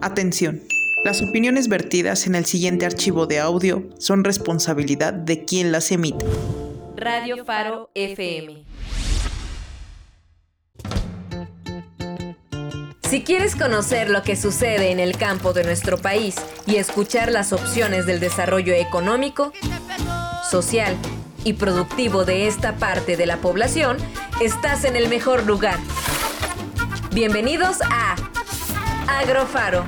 [0.00, 0.62] Atención.
[1.04, 6.24] Las opiniones vertidas en el siguiente archivo de audio son responsabilidad de quien las emite.
[6.96, 8.64] Radio Faro FM.
[13.08, 16.34] Si quieres conocer lo que sucede en el campo de nuestro país
[16.66, 19.52] y escuchar las opciones del desarrollo económico,
[20.50, 20.96] social
[21.44, 23.96] y productivo de esta parte de la población,
[24.40, 25.78] estás en el mejor lugar.
[27.12, 28.16] Bienvenidos a
[29.08, 29.86] Agrofaro.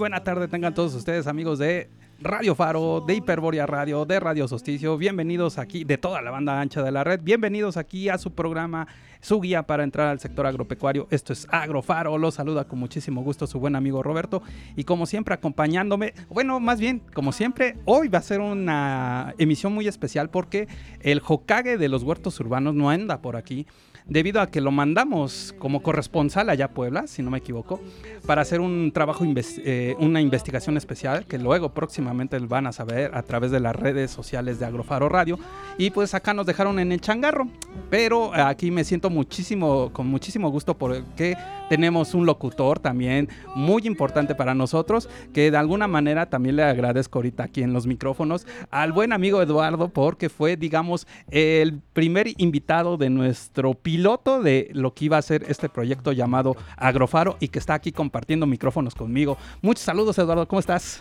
[0.00, 1.90] Buena tarde tengan todos ustedes amigos de
[2.22, 4.96] Radio Faro, de Hiperboria Radio, de Radio Solsticio.
[4.96, 7.20] Bienvenidos aquí, de toda la banda ancha de la red.
[7.22, 8.88] Bienvenidos aquí a su programa,
[9.20, 11.06] su guía para entrar al sector agropecuario.
[11.10, 12.16] Esto es Agrofaro.
[12.16, 14.42] Los saluda con muchísimo gusto su buen amigo Roberto.
[14.74, 19.74] Y como siempre, acompañándome, bueno, más bien, como siempre, hoy va a ser una emisión
[19.74, 20.66] muy especial porque
[21.00, 23.66] el Hokage de los huertos urbanos no anda por aquí
[24.10, 27.80] debido a que lo mandamos como corresponsal allá Puebla, si no me equivoco,
[28.26, 33.22] para hacer un trabajo, eh, una investigación especial que luego próximamente van a saber a
[33.22, 35.38] través de las redes sociales de Agrofaro Radio.
[35.78, 37.48] Y pues acá nos dejaron en el changarro,
[37.88, 41.36] pero aquí me siento muchísimo, con muchísimo gusto porque
[41.70, 47.20] tenemos un locutor también muy importante para nosotros, que de alguna manera también le agradezco
[47.20, 52.96] ahorita aquí en los micrófonos al buen amigo Eduardo porque fue, digamos, el primer invitado
[52.96, 57.60] de nuestro piloto de lo que iba a ser este proyecto llamado Agrofaro y que
[57.60, 59.38] está aquí compartiendo micrófonos conmigo.
[59.62, 61.00] Muchos saludos Eduardo, ¿cómo estás?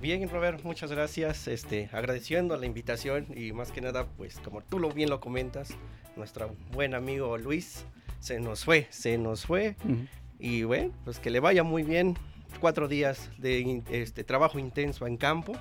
[0.00, 1.46] Bien, Robert, muchas gracias.
[1.46, 5.68] Este, agradeciendo la invitación y más que nada, pues como tú lo bien lo comentas,
[6.16, 7.86] nuestro buen amigo Luis
[8.24, 9.76] se nos fue, se nos fue
[10.38, 12.16] y bueno, pues que le vaya muy bien.
[12.60, 15.52] Cuatro días de este, trabajo intenso en campo,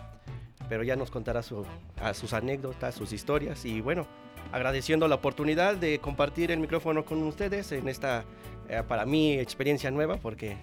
[0.69, 1.65] pero ya nos contará su-
[2.01, 4.07] a sus anécdotas, sus historias y bueno,
[4.53, 8.23] agradeciendo la oportunidad de compartir el micrófono con ustedes en esta,
[8.69, 10.55] eh, para mí, experiencia nueva porque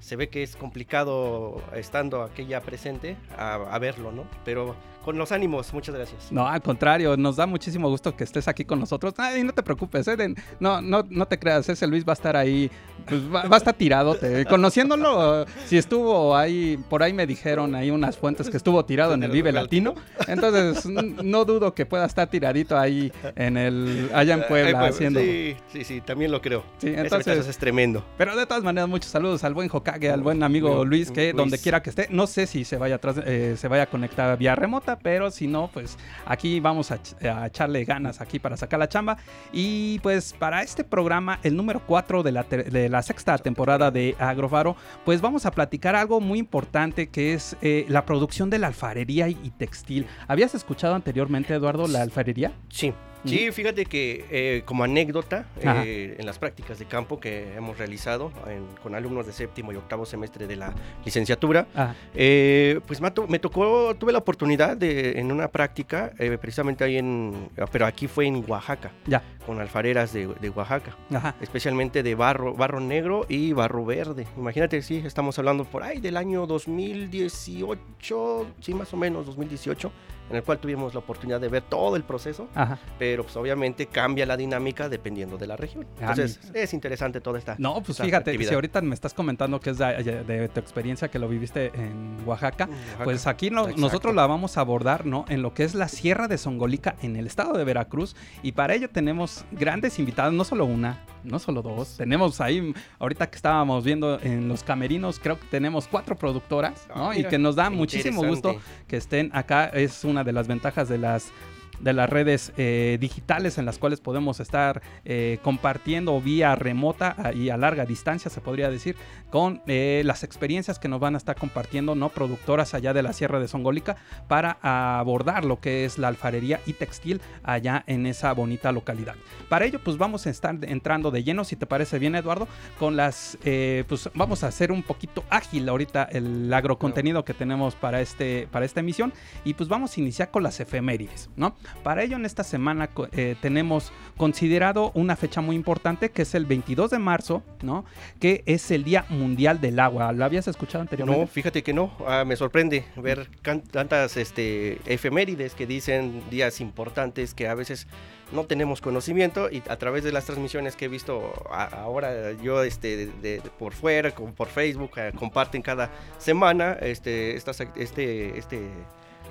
[0.00, 4.28] se ve que es complicado estando aquí ya presente a, a verlo, ¿no?
[4.44, 6.32] Pero con los ánimos, muchas gracias.
[6.32, 9.12] No, al contrario, nos da muchísimo gusto que estés aquí con nosotros.
[9.18, 10.34] Ay, no te preocupes, Eden.
[10.60, 12.70] No, no, no te creas, ese Luis va a estar ahí,
[13.06, 14.16] pues va, va a estar tirado.
[14.48, 19.22] conociéndolo, si estuvo ahí, por ahí me dijeron ahí unas fuentes que estuvo tirado en
[19.22, 19.94] el Vive Latino.
[20.26, 24.94] Entonces, no dudo que pueda estar tiradito ahí en el, allá en Eh, Puebla pues,
[24.94, 25.20] haciendo.
[25.20, 26.64] Sí, sí, sí, también lo creo.
[26.78, 28.04] Sí, Ese entonces- muchacho es tremendo.
[28.16, 31.36] Pero de todas maneras, muchos saludos al buen Hokage, al buen amigo Luis, que Luis.
[31.36, 34.36] donde quiera que esté, no sé si se vaya, atrás, eh, se vaya a conectar
[34.38, 35.96] vía remota, pero si no, pues
[36.26, 39.16] aquí vamos a, ch- a echarle ganas aquí para sacar la chamba.
[39.52, 44.14] Y pues para este programa, el número 4 de la, de la sexta temporada de
[44.18, 48.68] Agrofaro, pues vamos a platicar algo muy importante que es eh, la producción de la
[48.68, 50.06] alfarería y textil.
[50.28, 52.52] ¿Habías escuchado anteriormente, Eduardo, la alfarería?
[52.68, 52.92] Sí.
[53.24, 55.46] Sí, fíjate que eh, como anécdota,
[55.84, 59.76] eh, en las prácticas de campo que hemos realizado en- con alumnos de séptimo y
[59.76, 60.72] octavo semestre de la
[61.04, 61.66] licenciatura,
[62.14, 66.84] Eh, pues me, to- me tocó, tuve la oportunidad de, en una práctica, eh, precisamente
[66.84, 71.34] ahí en, pero aquí fue en Oaxaca, ya, con alfareras de, de Oaxaca, ajá.
[71.40, 74.26] especialmente de barro, barro negro y barro verde.
[74.36, 79.92] Imagínate, sí, estamos hablando por ahí del año 2018, sí, más o menos 2018,
[80.30, 82.78] en el cual tuvimos la oportunidad de ver todo el proceso, Ajá.
[82.98, 85.84] pero pues obviamente cambia la dinámica dependiendo de la región.
[86.00, 87.56] Ah, Entonces, es interesante toda esta...
[87.58, 88.48] No, pues esta fíjate, actividad.
[88.48, 92.16] si ahorita me estás comentando que es de, de tu experiencia que lo viviste en
[92.24, 93.04] Oaxaca, Oaxaca.
[93.04, 95.26] pues aquí no- nosotros la vamos a abordar, ¿no?
[95.28, 98.74] En lo que es la Sierra de Songolica en el estado de Veracruz y para
[98.74, 103.84] ello tenemos grandes invitados, no solo una, no solo dos, tenemos ahí, ahorita que estábamos
[103.84, 107.10] viendo en los camerinos, creo que tenemos cuatro productoras, ¿no?
[107.10, 109.66] Ah, y que nos da muchísimo gusto que estén acá.
[109.66, 111.32] Es una de las ventajas de las
[111.80, 117.50] de las redes eh, digitales en las cuales podemos estar eh, compartiendo vía remota y
[117.50, 118.96] a larga distancia, se podría decir,
[119.30, 122.08] con eh, las experiencias que nos van a estar compartiendo, ¿no?
[122.08, 123.96] Productoras allá de la Sierra de Songólica
[124.28, 129.14] para abordar lo que es la alfarería y textil allá en esa bonita localidad.
[129.48, 132.48] Para ello, pues vamos a estar entrando de lleno, si te parece bien, Eduardo,
[132.78, 138.00] con las, pues vamos a hacer un poquito ágil ahorita el agrocontenido que tenemos para,
[138.00, 139.12] este, para esta emisión
[139.44, 141.54] y pues vamos a iniciar con las efemérides, ¿no?
[141.82, 146.46] Para ello en esta semana eh, tenemos considerado una fecha muy importante que es el
[146.46, 147.84] 22 de marzo, ¿no?
[148.20, 150.12] Que es el Día Mundial del Agua.
[150.12, 151.20] ¿Lo habías escuchado anteriormente?
[151.22, 151.92] No, fíjate que no.
[152.06, 153.28] Ah, me sorprende ver
[153.70, 157.86] tantas este, efemérides que dicen días importantes que a veces
[158.32, 163.06] no tenemos conocimiento y a través de las transmisiones que he visto ahora yo este,
[163.06, 168.68] de- por fuera, como por Facebook, eh, comparten cada semana este, este, este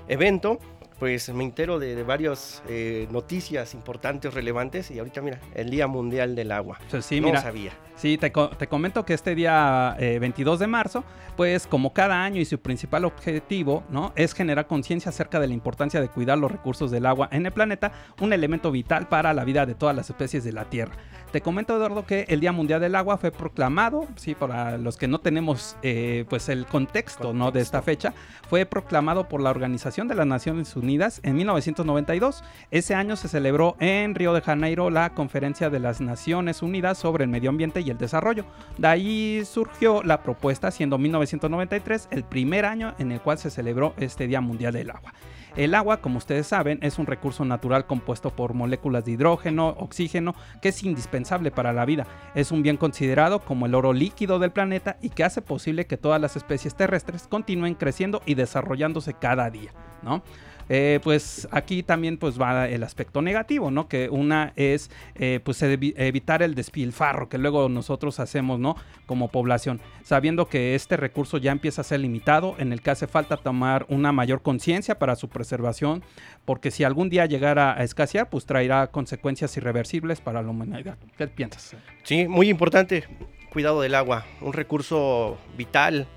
[0.07, 0.59] evento.
[0.99, 5.87] Pues me entero de, de varias eh, noticias importantes, relevantes y ahorita mira, el Día
[5.87, 6.79] Mundial del Agua.
[6.89, 7.71] Pues sí, no mira, sabía.
[7.95, 11.03] Sí, te, te comento que este día eh, 22 de marzo,
[11.37, 14.13] pues como cada año y su principal objetivo, ¿no?
[14.15, 17.51] Es generar conciencia acerca de la importancia de cuidar los recursos del agua en el
[17.51, 20.93] planeta, un elemento vital para la vida de todas las especies de la Tierra.
[21.31, 25.07] Te comento, Eduardo, que el Día Mundial del Agua fue proclamado, sí, para los que
[25.07, 27.49] no tenemos, eh, pues el contexto, ¿no?
[27.49, 28.13] De esta fecha,
[28.47, 30.82] fue proclamado por la Organización de las Naciones Unidas
[31.23, 32.43] en 1992.
[32.69, 37.23] Ese año se celebró en Río de Janeiro la Conferencia de las Naciones Unidas sobre
[37.23, 38.45] el Medio Ambiente y el Desarrollo.
[38.77, 43.93] De ahí surgió la propuesta, siendo 1993 el primer año en el cual se celebró
[43.97, 45.13] este Día Mundial del Agua.
[45.55, 50.33] El agua, como ustedes saben, es un recurso natural compuesto por moléculas de hidrógeno, oxígeno,
[50.63, 52.07] que es indispensable para la vida.
[52.33, 55.97] Es un bien considerado como el oro líquido del planeta y que hace posible que
[55.97, 59.71] todas las especies terrestres continúen creciendo y desarrollándose cada día,
[60.01, 60.23] ¿no?
[60.69, 63.87] Eh, pues aquí también pues va el aspecto negativo, ¿no?
[63.87, 68.75] Que una es eh, pues evi- evitar el despilfarro que luego nosotros hacemos, ¿no?
[69.05, 73.07] Como población, sabiendo que este recurso ya empieza a ser limitado, en el que hace
[73.07, 76.03] falta tomar una mayor conciencia para su preservación,
[76.45, 80.97] porque si algún día llegara a escasear, pues traerá consecuencias irreversibles para la humanidad.
[81.17, 81.75] ¿Qué piensas?
[82.03, 83.03] Sí, muy importante,
[83.51, 86.07] cuidado del agua, un recurso vital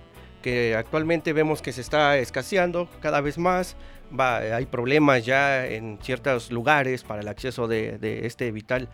[0.43, 3.77] que actualmente vemos que se está escaseando cada vez más.
[4.19, 8.89] Hay problemas ya en ciertos lugares para el acceso de, de este vital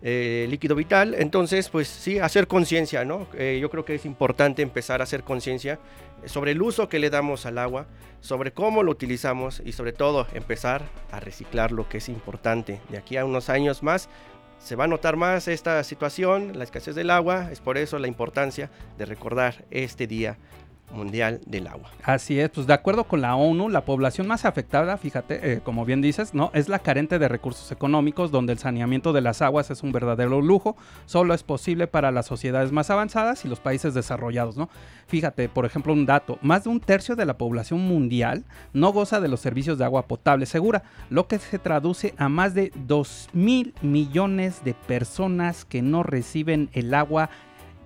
[0.00, 1.16] eh, líquido vital.
[1.18, 3.26] Entonces, pues sí, hacer conciencia, ¿no?
[3.34, 5.80] Eh, yo creo que es importante empezar a hacer conciencia
[6.24, 7.86] sobre el uso que le damos al agua,
[8.20, 12.80] sobre cómo lo utilizamos y sobre todo empezar a reciclar lo que es importante.
[12.90, 14.08] De aquí a unos años más
[14.60, 18.08] se va a notar más esta situación, la escasez del agua, es por eso la
[18.08, 20.38] importancia de recordar este Día
[20.90, 21.90] Mundial del Agua.
[22.02, 25.84] Así es, pues de acuerdo con la ONU, la población más afectada, fíjate, eh, como
[25.84, 26.50] bien dices, ¿no?
[26.54, 30.40] Es la carente de recursos económicos, donde el saneamiento de las aguas es un verdadero
[30.40, 30.76] lujo,
[31.06, 34.68] solo es posible para las sociedades más avanzadas y los países desarrollados, ¿no?
[35.06, 39.20] Fíjate, por ejemplo, un dato, más de un tercio de la población mundial no goza
[39.20, 43.30] de los servicios de agua potable segura, lo que se traduce a más de 2
[43.32, 47.30] mil millones de personas que no reciben el agua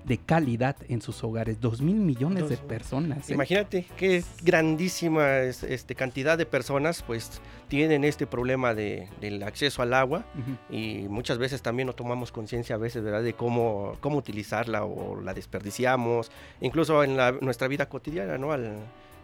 [0.05, 1.61] de calidad en sus hogares.
[1.61, 3.31] 2 mil millones de Dos- personas.
[3.31, 3.35] ¿eh?
[3.35, 9.81] Imagínate qué grandísima es- este, cantidad de personas pues tienen este problema de, del acceso
[9.83, 10.25] al agua
[10.71, 13.23] y muchas veces también no tomamos conciencia a veces, ¿verdad?
[13.23, 18.53] De cómo, cómo utilizarla o la desperdiciamos, incluso en la- nuestra vida cotidiana, ¿no?
[18.53, 18.77] Al,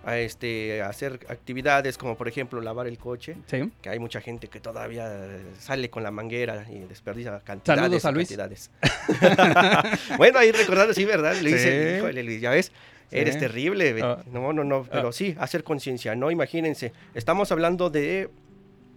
[0.04, 3.70] a este, hacer actividades como por ejemplo lavar el coche, Sí.
[3.82, 5.10] que hay mucha gente que todavía
[5.58, 7.82] sale con la manguera y desperdicia cantidades.
[7.82, 8.28] Saludos a Luis.
[8.28, 8.70] cantidades.
[10.16, 11.34] bueno, ahí recordando, sí, ¿verdad?
[11.36, 11.96] Dice, Sí.
[11.98, 12.72] híjole, Luis, ya ves,
[13.10, 13.94] eres terrible.
[14.02, 14.22] Ah.
[14.32, 15.12] No, no, no, pero Ah.
[15.12, 16.30] sí, hacer conciencia, ¿no?
[16.30, 18.30] Imagínense, estamos hablando de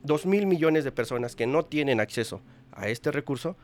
[0.03, 3.57] 2 mil millones de personas que no tienen acceso a este recurso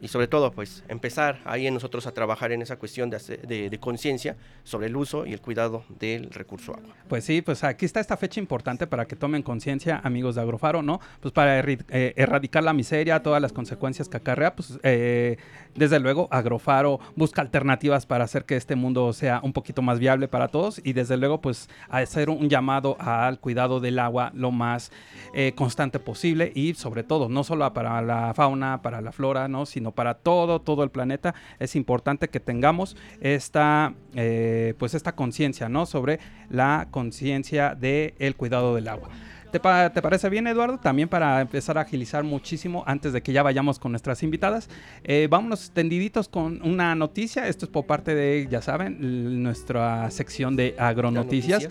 [0.00, 3.70] y sobre todo, pues, empezar ahí en nosotros a trabajar en esa cuestión de, de,
[3.70, 6.94] de conciencia sobre el uso y el cuidado del recurso agua.
[7.08, 10.82] Pues sí, pues aquí está esta fecha importante para que tomen conciencia, amigos de Agrofaro,
[10.82, 11.00] ¿no?
[11.20, 15.36] Pues para erri- eh, erradicar la miseria, todas las consecuencias que acarrea, pues eh,
[15.74, 20.28] desde luego Agrofaro busca alternativas para hacer que este mundo sea un poquito más viable
[20.28, 24.92] para todos y desde luego pues hacer un llamado al cuidado del agua lo más
[25.34, 29.66] eh, constante posible y sobre todo no solo para la fauna, para la flora, ¿no?
[29.66, 31.34] Sino para todo, todo el planeta.
[31.58, 35.86] Es importante que tengamos esta, eh, pues esta conciencia, ¿no?
[35.86, 39.08] Sobre la conciencia del cuidado del agua.
[39.54, 40.78] ¿Te, pa- te parece bien, Eduardo?
[40.78, 44.68] También para empezar a agilizar muchísimo antes de que ya vayamos con nuestras invitadas.
[45.04, 47.46] Eh, vámonos tendiditos con una noticia.
[47.46, 51.68] Esto es por parte de, ya saben, nuestra sección de agronoticias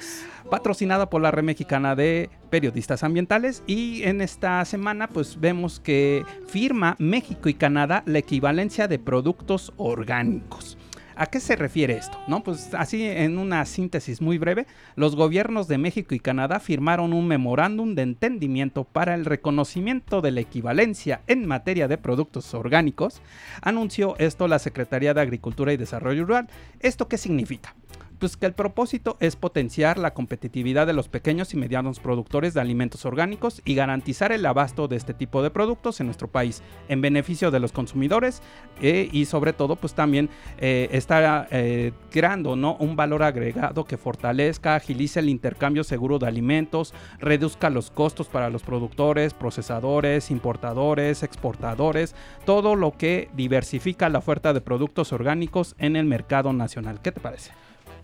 [0.50, 6.24] patrocinada por la Red Mexicana de Periodistas Ambientales y en esta semana pues vemos que
[6.48, 10.78] firma México y Canadá la equivalencia de productos orgánicos.
[11.16, 12.18] ¿A qué se refiere esto?
[12.44, 14.66] Pues así en una síntesis muy breve,
[14.96, 20.32] los gobiernos de México y Canadá firmaron un memorándum de entendimiento para el reconocimiento de
[20.32, 23.22] la equivalencia en materia de productos orgánicos.
[23.62, 26.50] Anunció esto la Secretaría de Agricultura y Desarrollo Rural.
[26.80, 27.76] ¿Esto qué significa?
[28.20, 32.62] Pues que el propósito es potenciar la competitividad de los pequeños y medianos productores de
[32.62, 37.02] alimentos orgánicos y garantizar el abasto de este tipo de productos en nuestro país en
[37.02, 38.42] beneficio de los consumidores
[38.82, 40.30] eh, y sobre todo pues también
[40.60, 42.76] eh, está eh, creando ¿no?
[42.76, 48.50] un valor agregado que fortalezca, agilice el intercambio seguro de alimentos, reduzca los costos para
[48.50, 52.16] los productores, procesadores, importadores, exportadores,
[52.46, 57.02] todo lo que diversifica la oferta de productos orgánicos en el mercado nacional.
[57.02, 57.52] ¿Qué te parece?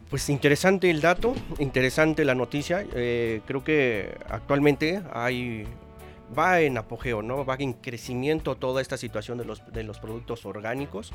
[0.10, 2.84] Pues interesante el dato, interesante la noticia.
[2.94, 5.68] Eh, creo que actualmente hay
[6.38, 7.46] va en apogeo, ¿no?
[7.46, 11.12] Va en crecimiento toda esta situación de los, de los productos orgánicos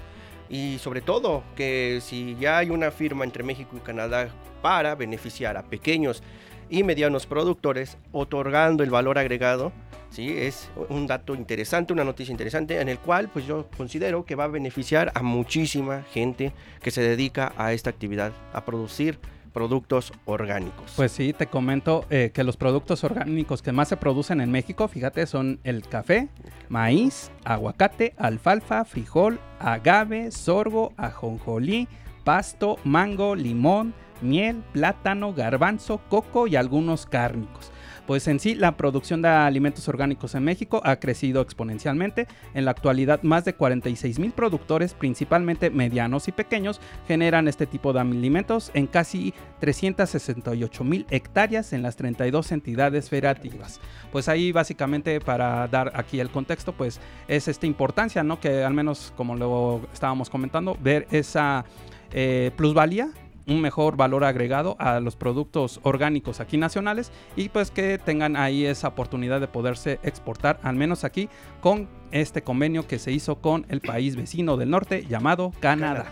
[0.48, 4.28] y sobre todo que si ya hay una firma entre México y Canadá
[4.62, 6.22] para beneficiar a pequeños
[6.70, 9.72] y medianos productores, otorgando el valor agregado,
[10.10, 10.34] ¿sí?
[10.36, 14.44] Es un dato interesante, una noticia interesante, en el cual pues yo considero que va
[14.44, 19.18] a beneficiar a muchísima gente que se dedica a esta actividad, a producir
[19.52, 20.92] productos orgánicos.
[20.96, 24.88] Pues sí, te comento eh, que los productos orgánicos que más se producen en México,
[24.88, 26.28] fíjate, son el café,
[26.68, 31.88] maíz, aguacate, alfalfa, frijol, agave, sorgo, ajonjolí,
[32.24, 37.70] pasto, mango, limón, miel, plátano, garbanzo, coco y algunos cárnicos
[38.06, 42.26] pues en sí la producción de alimentos orgánicos en México ha crecido exponencialmente.
[42.54, 47.92] En la actualidad más de 46 mil productores, principalmente medianos y pequeños, generan este tipo
[47.92, 53.80] de alimentos en casi 368 mil hectáreas en las 32 entidades federativas.
[54.12, 58.40] Pues ahí básicamente para dar aquí el contexto, pues es esta importancia, ¿no?
[58.40, 61.64] Que al menos como lo estábamos comentando, ver esa
[62.12, 63.10] eh, plusvalía
[63.46, 68.64] un mejor valor agregado a los productos orgánicos aquí nacionales y pues que tengan ahí
[68.64, 71.28] esa oportunidad de poderse exportar, al menos aquí
[71.60, 76.06] con este convenio que se hizo con el país vecino del norte llamado Canadá.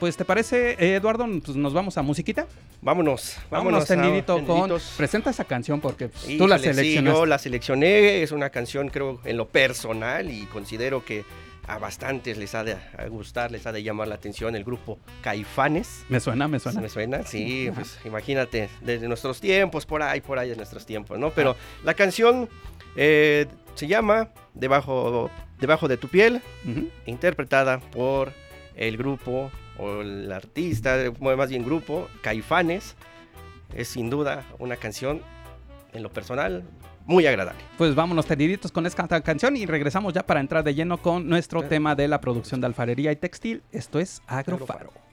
[0.00, 2.46] Pues te parece, Eduardo, pues nos vamos a musiquita.
[2.82, 4.70] Vámonos, vámonos, tendidito con.
[4.96, 7.18] Presenta esa canción porque pues, tú la seleccionaste.
[7.18, 11.24] yo la seleccioné, es una canción creo en lo personal y considero que
[11.66, 12.76] a bastantes les ha de
[13.08, 16.04] gustar, les ha de llamar la atención el grupo Caifanes.
[16.08, 16.80] Me suena, me suena.
[16.80, 21.18] Me suena, sí, pues imagínate, desde nuestros tiempos, por ahí, por ahí de nuestros tiempos,
[21.18, 21.30] ¿no?
[21.30, 22.48] Pero la canción
[22.96, 26.42] eh, se llama Debajo, Debajo de tu piel,
[27.06, 28.32] interpretada por
[28.76, 32.96] el grupo o el artista, más bien grupo, Caifanes.
[33.74, 35.22] Es sin duda una canción,
[35.92, 36.64] en lo personal,
[37.06, 37.60] muy agradable.
[37.76, 41.62] Pues vámonos tendiditos con esta canción y regresamos ya para entrar de lleno con nuestro
[41.62, 43.62] tema de la producción de alfarería y textil.
[43.72, 45.03] Esto es Agrofaro.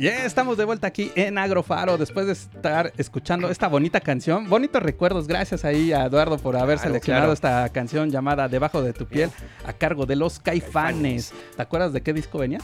[0.00, 4.48] Ya estamos de vuelta aquí en Agrofaro después de estar escuchando esta bonita canción.
[4.48, 7.32] Bonitos recuerdos, gracias ahí a Eduardo por haber Claro, seleccionado claro.
[7.34, 9.30] esta canción llamada Debajo de tu piel
[9.66, 11.34] a cargo de los Caifanes.
[11.54, 12.60] ¿Te acuerdas de qué disco venía?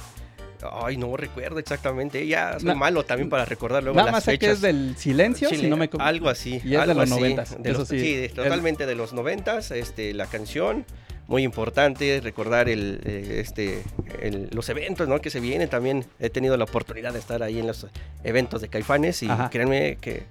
[0.83, 2.27] Ay, no recuerdo exactamente.
[2.27, 4.55] Ya soy Na- malo también para recordar luego Nada las más sé que fechas.
[4.57, 6.63] es del Silencio, Chile, si no me algo así.
[6.65, 7.51] Y es de los noventas,
[7.87, 8.01] sí.
[8.01, 10.87] sí, de- totalmente de los noventas, este, la canción.
[11.29, 13.83] Muy importante recordar el, eh, este,
[14.21, 15.21] el- los eventos ¿no?
[15.21, 15.69] que se vienen.
[15.69, 17.87] También he tenido la oportunidad de estar ahí en los
[18.23, 19.51] eventos de Caifanes y Ajá.
[19.51, 20.25] créanme que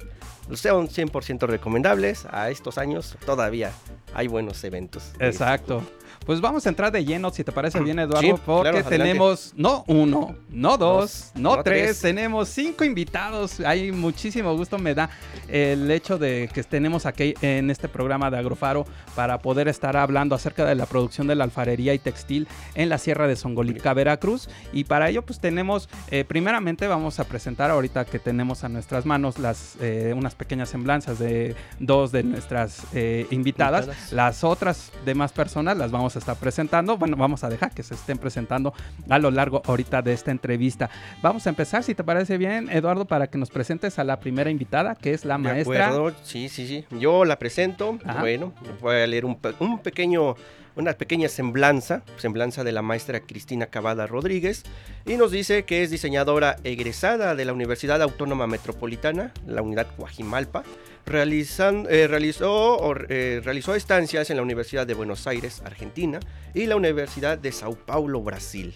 [0.53, 2.25] son 100% recomendables.
[2.31, 3.71] A estos años todavía
[4.13, 5.11] hay buenos eventos.
[5.19, 5.83] Exacto.
[6.25, 9.53] Pues vamos a entrar de lleno, si te parece bien, Eduardo, Sí, porque claro, tenemos
[9.55, 12.01] no uno, no dos, Dos, no, no tres, tres.
[12.01, 13.59] tenemos cinco invitados.
[13.59, 15.09] Hay muchísimo gusto, me da
[15.47, 20.35] el hecho de que tenemos aquí en este programa de Agrofaro para poder estar hablando
[20.35, 24.49] acerca de la producción de la alfarería y textil en la Sierra de Songolica, Veracruz.
[24.73, 29.05] Y para ello, pues tenemos, eh, primeramente vamos a presentar ahorita que tenemos a nuestras
[29.05, 33.45] manos las eh, unas pequeñas semblanzas de dos de nuestras eh, invitadas.
[33.85, 34.11] Invitadas.
[34.11, 36.97] Las otras demás personas las vamos a estar presentando.
[36.97, 38.73] Bueno, vamos a dejar que se estén presentando
[39.09, 40.89] a lo largo ahorita de esta entrevista.
[41.21, 44.49] Vamos a empezar, si te parece bien, Eduardo, para que nos presentes a la primera
[44.49, 45.87] invitada, que es la De maestra.
[45.87, 46.85] acuerdo, sí, sí, sí.
[46.99, 47.97] Yo la presento.
[48.05, 48.19] Ajá.
[48.21, 50.35] Bueno, voy a leer un, un pequeño,
[50.75, 54.63] una pequeña semblanza, semblanza de la maestra Cristina Cavada Rodríguez,
[55.05, 60.63] y nos dice que es diseñadora egresada de la Universidad Autónoma Metropolitana, la unidad Guajimalpa.
[61.07, 66.19] Eh, realizó, eh, realizó estancias en la Universidad de Buenos Aires, Argentina,
[66.53, 68.75] y la Universidad de Sao Paulo, Brasil.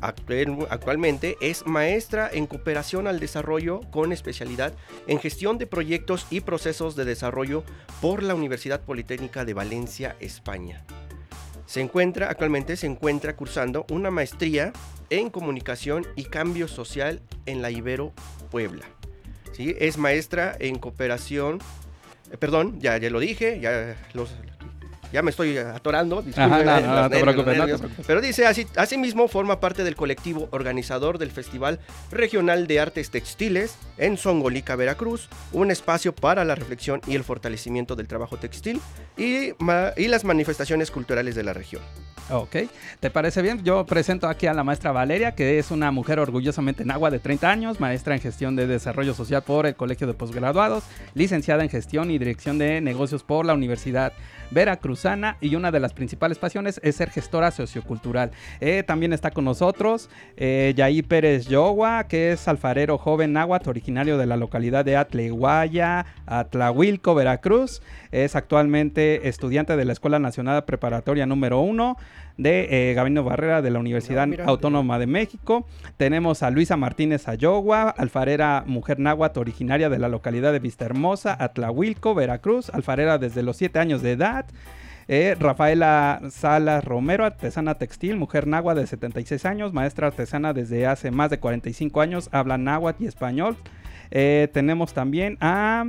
[0.00, 4.72] Actualmente es maestra en cooperación al desarrollo con especialidad
[5.08, 7.64] en gestión de proyectos y procesos de desarrollo
[8.00, 10.84] por la Universidad Politécnica de Valencia, España.
[11.66, 14.72] Se encuentra, actualmente se encuentra cursando una maestría
[15.10, 18.12] en comunicación y cambio social en la Ibero
[18.50, 18.97] Puebla.
[19.52, 19.74] ¿Sí?
[19.78, 21.58] Es maestra en cooperación,
[22.30, 24.34] eh, perdón, ya, ya lo dije, ya, los-
[25.12, 26.24] ya me estoy atorando.
[26.36, 28.02] Ajá, no, no, no te preocupes, te.
[28.06, 33.76] Pero dice, así, asimismo forma parte del colectivo organizador del Festival Regional de Artes Textiles
[33.96, 38.80] en Songolica, Veracruz, un espacio para la reflexión y el fortalecimiento del trabajo textil
[39.16, 39.52] y,
[40.08, 41.82] las manifestaciones culturales de la región.
[42.30, 42.56] Ok,
[43.00, 43.62] ¿te parece bien?
[43.62, 47.50] Yo presento aquí a la maestra Valeria, que es una mujer orgullosamente nagua de 30
[47.50, 52.10] años, maestra en gestión de desarrollo social por el Colegio de Postgraduados, licenciada en gestión
[52.10, 54.12] y dirección de negocios por la Universidad
[54.50, 58.30] Veracruzana y una de las principales pasiones es ser gestora sociocultural.
[58.60, 60.74] Eh, también está con nosotros eh,
[61.08, 67.82] Pérez Yogua, que es alfarero joven náhuatl, originario de la localidad de Atlehuaya, Atlahuilco, Veracruz.
[68.10, 71.96] Es actualmente estudiante de la Escuela Nacional Preparatoria número 1
[72.36, 74.44] de eh, Gabino Barrera de la Universidad mira.
[74.46, 75.66] Autónoma de México.
[75.96, 81.36] Tenemos a Luisa Martínez Ayogua, alfarera mujer náhuatl originaria de la localidad de Vista Hermosa,
[81.38, 84.46] Atlahuilco, Veracruz, alfarera desde los 7 años de edad.
[85.10, 91.10] Eh, Rafaela Salas Romero, artesana textil, mujer náhuatl de 76 años, maestra artesana desde hace
[91.10, 93.56] más de 45 años, habla náhuatl y español.
[94.10, 95.86] Eh, tenemos también a,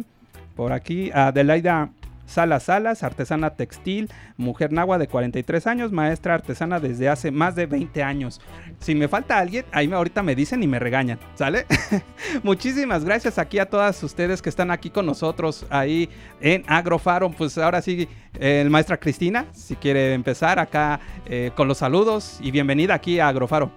[0.55, 1.91] por aquí, a Adelaida
[2.29, 7.65] Salas Salas, artesana textil, mujer náhuatl de 43 años, maestra artesana desde hace más de
[7.65, 8.39] 20 años.
[8.79, 11.65] Si me falta alguien, ahí ahorita me dicen y me regañan, ¿sale?
[12.43, 16.07] Muchísimas gracias aquí a todas ustedes que están aquí con nosotros ahí
[16.39, 17.31] en Agrofaro.
[17.31, 18.07] Pues ahora sí,
[18.39, 23.19] eh, el maestra Cristina, si quiere empezar acá eh, con los saludos y bienvenida aquí
[23.19, 23.71] a Agrofaro.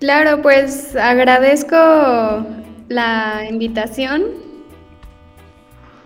[0.00, 1.76] Claro, pues agradezco
[2.88, 4.24] la invitación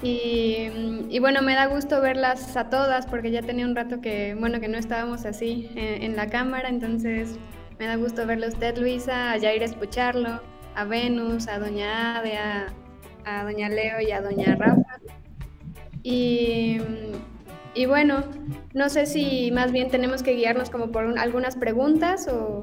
[0.02, 4.60] y, bueno, me da gusto verlas a todas porque ya tenía un rato que, bueno,
[4.60, 7.38] que no estábamos así en, en la cámara, entonces
[7.78, 10.40] me da gusto verle a usted, Luisa, a Jair escucharlo,
[10.74, 12.66] a Venus, a Doña Ade, a,
[13.24, 14.82] a Doña Leo y a Doña Rafa.
[16.02, 16.78] Y,
[17.74, 18.22] y bueno,
[18.74, 22.62] no sé si más bien tenemos que guiarnos como por un- algunas preguntas o...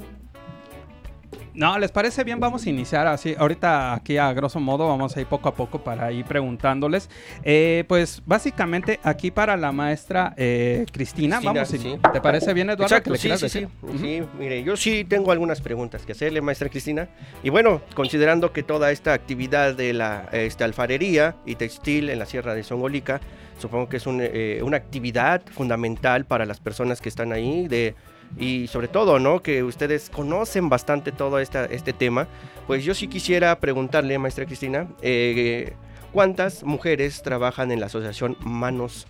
[1.55, 2.39] No, ¿les parece bien?
[2.39, 3.35] Vamos a iniciar así.
[3.37, 7.09] Ahorita aquí a grosso modo vamos a ir poco a poco para ir preguntándoles.
[7.43, 11.73] Eh, pues básicamente aquí para la maestra eh, Cristina, Cristina, vamos.
[11.73, 11.97] a- sí.
[12.11, 12.85] ¿Te parece bien, Eduardo?
[12.85, 13.99] Exacto, que le sí, sí, sí, decir?
[13.99, 14.23] Sí.
[14.39, 17.07] Mire, yo sí tengo algunas preguntas que hacerle, maestra Cristina.
[17.43, 22.25] Y bueno, considerando que toda esta actividad de la este, alfarería y textil en la
[22.25, 23.21] Sierra de Songolica,
[23.59, 27.93] supongo que es un, eh, una actividad fundamental para las personas que están ahí de
[28.37, 29.41] y sobre todo, ¿no?
[29.41, 32.27] Que ustedes conocen bastante todo este tema.
[32.67, 35.73] Pues yo sí quisiera preguntarle, maestra Cristina, eh,
[36.11, 39.07] ¿cuántas mujeres trabajan en la asociación Manos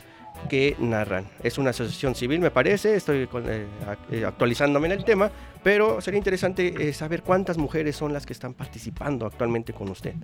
[0.49, 1.27] que narran.
[1.43, 3.65] Es una asociación civil, me parece, estoy eh,
[4.11, 5.31] eh, actualizándome en el tema,
[5.63, 10.15] pero sería interesante saber cuántas mujeres son las que están participando actualmente con usted.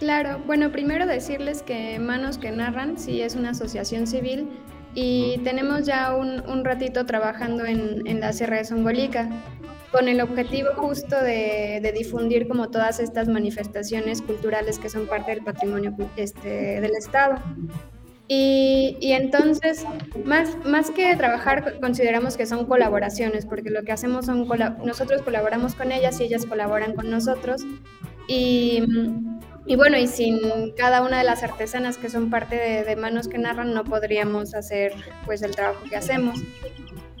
[0.00, 4.48] Claro, bueno, primero decirles que Manos que Narran sí es una asociación civil
[4.94, 9.28] y tenemos ya un, un ratito trabajando en, en, la Sierra de Songolica
[9.92, 15.32] con el objetivo justo de, de, difundir como todas estas manifestaciones culturales que son parte
[15.32, 17.36] del patrimonio este, del Estado.
[18.32, 19.84] Y, y, entonces,
[20.24, 24.46] más, más que trabajar, consideramos que son colaboraciones, porque lo que hacemos son,
[24.84, 27.62] nosotros colaboramos con ellas y ellas colaboran con nosotros.
[28.28, 28.84] Y,
[29.70, 33.28] y bueno, y sin cada una de las artesanas que son parte de, de, Manos
[33.28, 34.92] que Narran, no podríamos hacer
[35.24, 36.40] pues el trabajo que hacemos.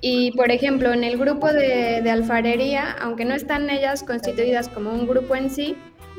[0.00, 4.90] Y por ejemplo, en el grupo de, de alfarería, aunque no están ellas constituidas como
[4.90, 5.76] un grupo en sí,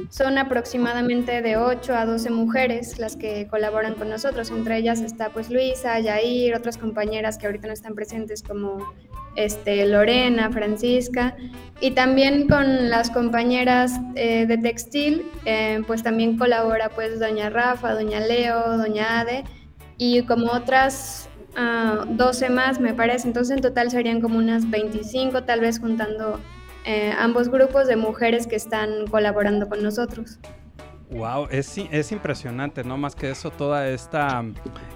[0.10, 4.52] son aproximadamente de 8 a 12 mujeres las que colaboran con nosotros.
[4.52, 8.94] Entre ellas está pues Luisa, Yair, otras compañeras que ahorita no están presentes como
[9.36, 11.36] este, Lorena, Francisca.
[11.80, 17.94] Y también con las compañeras eh, de textil, eh, pues también colabora pues doña Rafa,
[17.94, 19.44] doña Leo, doña Ade
[19.98, 23.28] y como otras uh, 12 más me parece.
[23.28, 26.40] Entonces en total serían como unas 25 tal vez juntando
[26.86, 30.40] eh, ambos grupos de mujeres que están colaborando con nosotros.
[31.12, 32.98] Wow, es, es impresionante, ¿no?
[32.98, 34.46] Más que eso, toda esta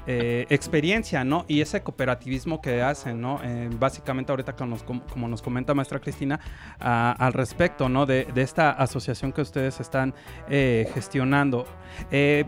[0.08, 1.44] eh, experiencia, ¿no?
[1.50, 3.42] Y ese cooperativismo que hacen, ¿no?
[3.44, 6.40] Eh, básicamente ahorita como nos, como nos comenta maestra Cristina
[6.80, 8.06] uh, al respecto, ¿no?
[8.06, 10.14] De, de, esta asociación que ustedes están
[10.48, 11.66] eh, gestionando.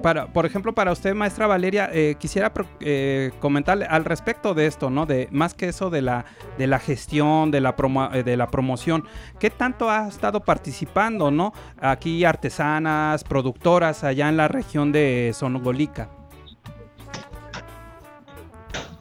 [0.01, 2.51] Para, por ejemplo, para usted, maestra Valeria, quisiera
[3.39, 5.06] comentarle al respecto de esto, ¿no?
[5.06, 6.25] De más que eso de la,
[6.58, 9.06] de la gestión, de la, promo, de la promoción,
[9.39, 11.53] ¿qué tanto ha estado participando, ¿no?
[11.80, 13.57] Aquí artesanas, productores,
[14.04, 16.10] allá en la región de Sonogolica?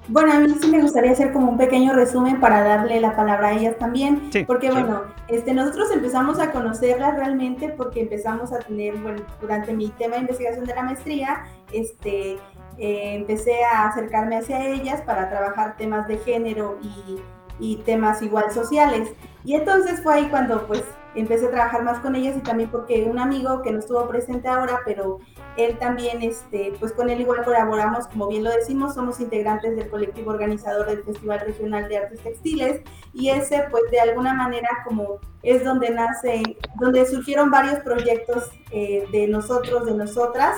[0.08, 3.48] Bueno, a mí sí me gustaría hacer como un pequeño resumen para darle la palabra
[3.48, 4.72] a ellas también, sí, porque sí.
[4.72, 10.14] bueno, este, nosotros empezamos a conocerlas realmente porque empezamos a tener, bueno, durante mi tema
[10.14, 12.34] de investigación de la maestría, este,
[12.78, 17.20] eh, empecé a acercarme hacia ellas para trabajar temas de género y,
[17.58, 19.10] y temas igual sociales.
[19.44, 20.84] Y entonces fue ahí cuando pues
[21.20, 24.48] empecé a trabajar más con ellas y también porque un amigo que no estuvo presente
[24.48, 25.20] ahora, pero
[25.56, 29.88] él también, este, pues con él igual colaboramos, como bien lo decimos, somos integrantes del
[29.88, 35.18] colectivo organizador del Festival Regional de Artes Textiles y ese pues de alguna manera como
[35.42, 36.42] es donde nace,
[36.78, 40.56] donde surgieron varios proyectos eh, de nosotros, de nosotras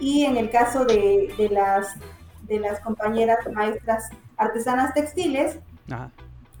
[0.00, 1.94] y en el caso de, de, las,
[2.42, 5.58] de las compañeras maestras artesanas textiles,
[5.90, 6.10] Ajá.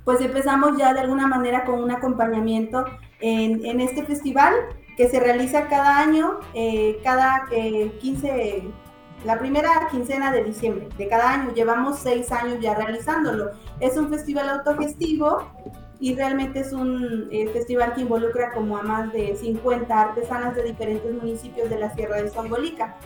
[0.04, 2.86] pues empezamos ya de alguna manera con un acompañamiento
[3.24, 4.52] en, en este festival
[4.98, 8.64] que se realiza cada año, eh, cada eh, 15,
[9.24, 11.54] la primera quincena de diciembre de cada año.
[11.54, 13.52] Llevamos seis años ya realizándolo.
[13.80, 15.38] Es un festival autogestivo
[16.00, 20.64] y realmente es un eh, festival que involucra como a más de 50 artesanas de
[20.64, 22.96] diferentes municipios de la Sierra de Songolica.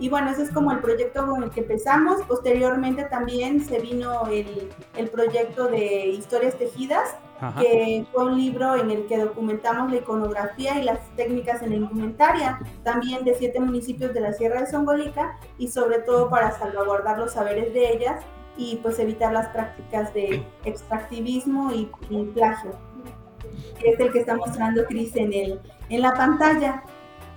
[0.00, 2.22] Y bueno, ese es como el proyecto con el que empezamos.
[2.26, 7.14] Posteriormente también se vino el, el proyecto de Historias Tejidas,
[7.58, 11.76] Que fue un libro en el que documentamos la iconografía y las técnicas en la
[11.76, 17.18] indumentaria, también de siete municipios de la Sierra de Songolica, y sobre todo para salvaguardar
[17.18, 18.22] los saberes de ellas
[18.56, 21.90] y pues evitar las prácticas de extractivismo y,
[22.34, 22.72] plagio.
[23.82, 26.82] Es el que está mostrando Cris en, en la pantalla.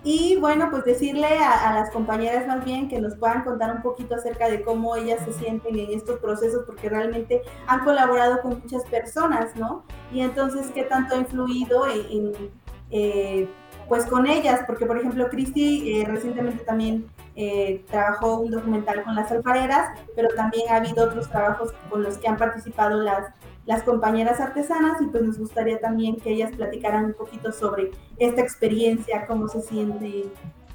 [0.03, 4.15] Y bueno, pues decirle a, las compañeras más bien que nos puedan contar un poquito
[4.15, 8.83] acerca de cómo ellas se sienten en estos procesos, porque realmente han colaborado con muchas
[8.85, 9.83] personas, ¿no?
[10.11, 12.33] Y entonces, ¿qué tanto ha influido en
[12.91, 13.47] eh,
[13.87, 14.61] pues con ellas?
[14.67, 20.27] Porque, por ejemplo, Cristi eh, recientemente también eh, trabajó un documental con las alfareras, pero
[20.35, 23.33] también ha habido otros trabajos con los que han participado las
[23.65, 28.41] las compañeras artesanas y pues nos gustaría también que ellas platicaran un poquito sobre esta
[28.41, 30.25] experiencia, cómo se siente,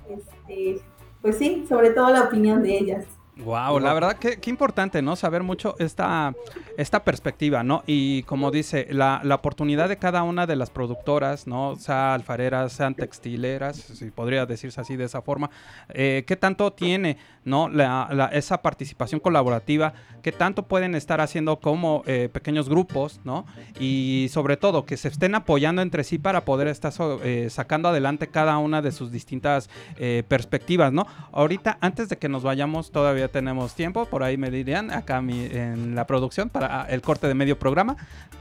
[0.08, 0.80] este,
[1.20, 3.04] pues sí, sobre todo la opinión de ellas.
[3.38, 5.14] Wow, la verdad que, importante, ¿no?
[5.14, 6.34] Saber mucho esta,
[6.76, 7.84] esta perspectiva, ¿no?
[7.86, 11.76] Y como dice, la, la, oportunidad de cada una de las productoras, ¿no?
[11.76, 15.50] Sea alfareras, sean textileras, si podría decirse así de esa forma,
[15.90, 17.68] eh, ¿qué tanto tiene, ¿no?
[17.68, 23.46] La, esa participación colaborativa, qué tanto pueden estar haciendo como eh, pequeños grupos, ¿no?
[23.78, 28.26] Y sobre todo, que se estén apoyando entre sí para poder estar eh, sacando adelante
[28.26, 31.06] cada una de sus distintas eh, perspectivas, ¿no?
[31.30, 35.18] Ahorita, antes de que nos vayamos, todavía todavía tenemos tiempo, por ahí me dirían acá
[35.18, 37.96] en la producción para el corte de medio programa.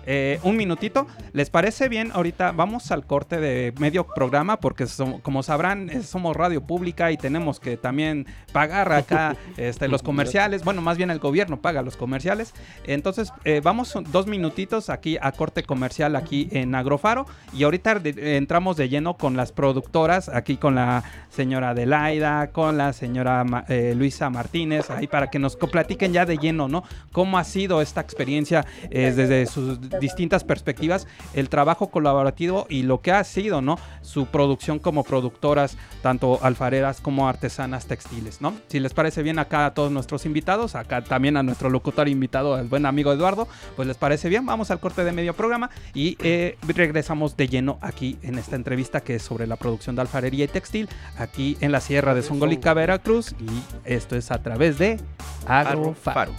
[0.10, 1.06] Eh, un minutito.
[1.34, 2.12] ¿Les parece bien?
[2.14, 4.86] Ahorita vamos al corte de medio programa porque
[5.22, 10.64] como sabrán somos radio pública y tenemos que también pagar acá este, los comerciales.
[10.64, 12.54] Bueno, más bien el gobierno paga los comerciales.
[12.86, 18.78] Entonces eh, vamos dos minutitos aquí a corte comercial aquí en Agrofaro y ahorita entramos
[18.78, 24.30] de lleno con las productoras, aquí con la señora Adelaida, con la señora eh, Luisa
[24.30, 26.84] Martínez, ahí para que nos platiquen ya de lleno, ¿no?
[27.12, 33.12] Cómo ha sido esta experiencia desde sus distintas perspectivas, el trabajo colaborativo y lo que
[33.12, 33.78] ha sido, ¿no?
[34.02, 38.54] Su producción como productoras, tanto alfareras como artesanas textiles, ¿no?
[38.68, 42.58] Si les parece bien acá a todos nuestros invitados, acá también a nuestro locutor invitado,
[42.58, 46.18] el buen amigo Eduardo, pues les parece bien, vamos al corte de medio programa y
[46.22, 50.46] eh, regresamos de lleno aquí en esta entrevista que es sobre la producción de alfarería
[50.46, 53.48] y textil aquí en la Sierra de Songolica, Veracruz y
[53.86, 55.00] esto es a través de
[55.46, 56.32] Agrofaro.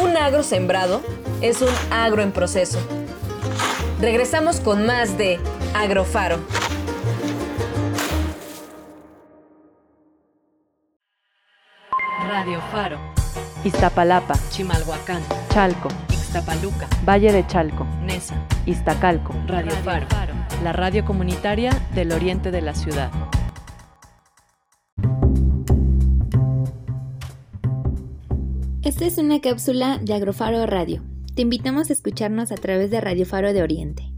[0.00, 1.02] Un agro sembrado
[1.40, 2.78] es un agro en proceso.
[4.00, 5.40] Regresamos con más de
[5.74, 6.38] Agrofaro.
[12.28, 12.98] Radio Faro.
[13.64, 14.34] Iztapalapa.
[14.50, 15.22] Chimalhuacán.
[15.52, 15.88] Chalco.
[16.10, 16.86] Ixtapaluca.
[17.04, 17.84] Valle de Chalco.
[18.02, 18.34] Nesa.
[18.66, 19.34] Iztacalco.
[19.46, 20.06] Radio, Faro.
[20.62, 23.10] La radio comunitaria del oriente de la ciudad.
[28.82, 31.02] Esta es una cápsula de Agrofaro Radio.
[31.34, 34.12] Te invitamos a escucharnos a través de Radio Faro de Oriente.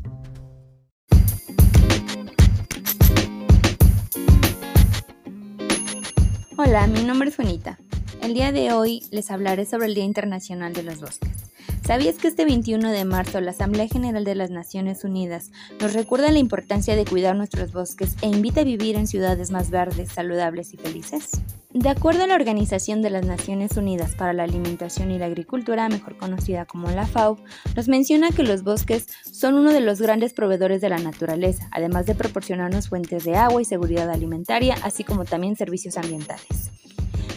[6.56, 7.78] Hola, mi nombre es Juanita.
[8.22, 11.50] El día de hoy les hablaré sobre el Día Internacional de los Bosques.
[11.88, 16.30] ¿Sabías que este 21 de marzo la Asamblea General de las Naciones Unidas nos recuerda
[16.30, 20.74] la importancia de cuidar nuestros bosques e invita a vivir en ciudades más verdes, saludables
[20.74, 21.30] y felices?
[21.72, 25.88] De acuerdo a la Organización de las Naciones Unidas para la Alimentación y la Agricultura,
[25.88, 27.38] mejor conocida como la FAO,
[27.74, 32.04] nos menciona que los bosques son uno de los grandes proveedores de la naturaleza, además
[32.04, 36.70] de proporcionarnos fuentes de agua y seguridad alimentaria, así como también servicios ambientales.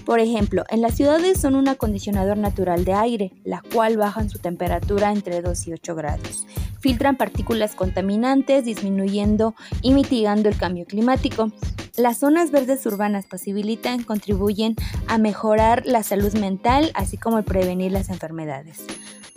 [0.06, 4.40] Por ejemplo, en las ciudades son un acondicionador natural de aire, la cual bajan su
[4.40, 6.48] temperatura entre 2 y 8 grados.
[6.80, 11.52] Filtran partículas contaminantes, disminuyendo y mitigando el cambio climático.
[11.96, 14.76] Las zonas verdes urbanas posibilitan, contribuyen
[15.08, 18.86] a mejorar la salud mental, así como prevenir las enfermedades.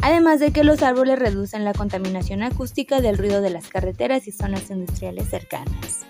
[0.00, 4.32] Además de que los árboles reducen la contaminación acústica del ruido de las carreteras y
[4.32, 6.04] zonas industriales cercanas.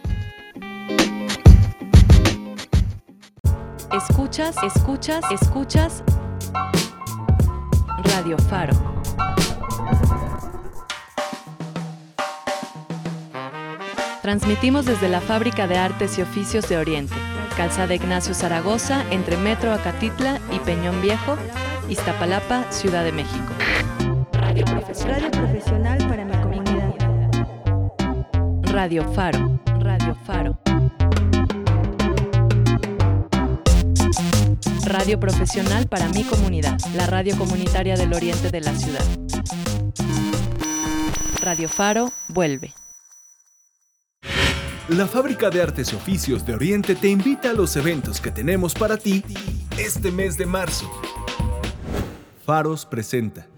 [3.94, 6.02] Escuchas, escuchas, escuchas.
[8.02, 8.72] Radio Faro.
[14.20, 17.14] Transmitimos desde la Fábrica de Artes y Oficios de Oriente,
[17.57, 21.37] Calzada Ignacio Zaragoza, entre Metro Acatitla y Peñón Viejo,
[21.88, 23.52] Iztapalapa, Ciudad de México.
[24.33, 26.94] Radio profesional para mi comunidad.
[28.72, 29.61] Radio Faro.
[29.78, 30.63] Radio Faro.
[34.96, 39.04] Radio profesional para mi comunidad, la radio comunitaria del oriente de la ciudad.
[41.42, 42.72] Radio Faro vuelve.
[44.87, 48.72] La Fábrica de Artes y Oficios de Oriente te invita a los eventos que tenemos
[48.72, 49.24] para ti
[49.76, 50.88] este mes de marzo.
[52.46, 53.48] Faros presenta.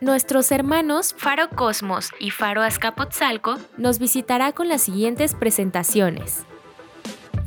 [0.00, 6.44] Nuestros hermanos Faro Cosmos y Faro Azcapotzalco nos visitará con las siguientes presentaciones.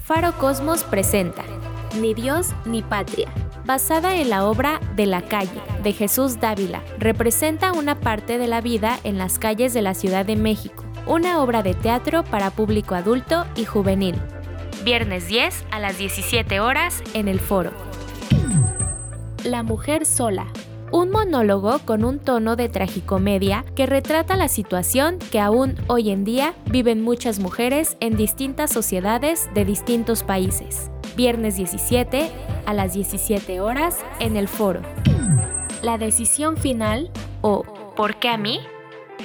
[0.04, 1.46] Faro Cosmos presenta
[1.98, 3.30] Ni Dios ni Patria,
[3.66, 6.84] basada en la obra De la calle, de Jesús Dávila.
[7.00, 11.42] Representa una parte de la vida en las calles de la Ciudad de México, una
[11.42, 14.16] obra de teatro para público adulto y juvenil.
[14.84, 17.72] Viernes 10 a las 17 horas en el foro.
[19.44, 20.46] La mujer sola,
[20.92, 26.24] un monólogo con un tono de tragicomedia que retrata la situación que aún hoy en
[26.24, 30.92] día viven muchas mujeres en distintas sociedades de distintos países.
[31.20, 32.32] Viernes 17
[32.66, 34.82] a las 17 horas en el foro.
[35.82, 37.64] La decisión final o
[37.98, 38.62] ¿por qué a mí?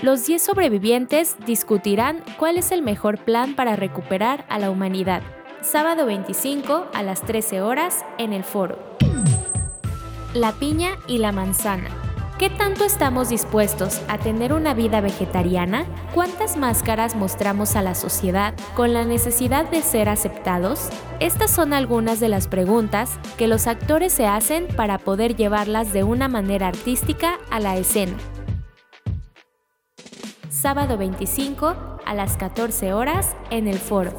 [0.02, 5.22] Los 10 sobrevivientes discutirán cuál es el mejor plan para recuperar a la humanidad.
[5.60, 8.94] Sábado 25 a las 13 horas en el foro
[10.34, 12.03] la piña y la manzana.
[12.38, 15.86] ¿Qué tanto estamos dispuestos a tener una vida vegetariana?
[16.12, 20.88] ¿Cuántas máscaras mostramos a la sociedad con la necesidad de ser aceptados?
[21.20, 26.02] Estas son algunas de las preguntas que los actores se hacen para poder llevarlas de
[26.02, 28.16] una manera artística a la escena.
[30.48, 34.10] Sábado 25 a las 14 horas en el foro.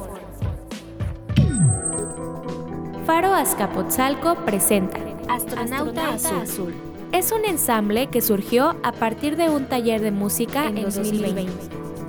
[3.04, 4.98] Faro Azcapotzalco presenta
[5.28, 6.85] Astronauta, Azul.
[7.16, 11.50] Es un ensamble que surgió a partir de un taller de música en, 2020,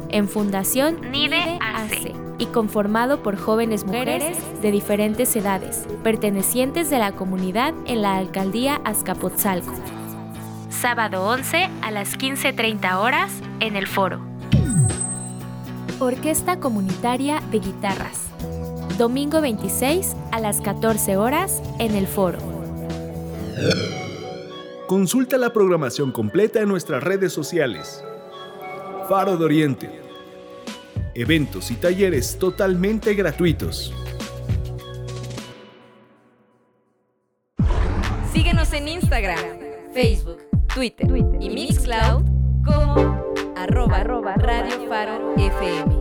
[0.09, 7.13] en Fundación NIDE AC y conformado por jóvenes mujeres de diferentes edades, pertenecientes de la
[7.13, 9.73] comunidad en la alcaldía Azcapotzalco.
[10.69, 14.19] Sábado 11 a las 15.30 horas en el foro.
[15.99, 18.23] Orquesta Comunitaria de Guitarras.
[18.97, 22.39] Domingo 26 a las 14 horas en el foro.
[24.87, 28.01] Consulta la programación completa en nuestras redes sociales.
[29.09, 30.01] Faro de Oriente.
[31.13, 33.93] Eventos y talleres totalmente gratuitos.
[38.31, 39.59] Síguenos en Instagram,
[39.93, 40.37] Facebook,
[40.73, 41.07] Twitter,
[41.41, 42.23] y Mixcloud
[42.63, 45.99] como arroba, Radio Faro FM.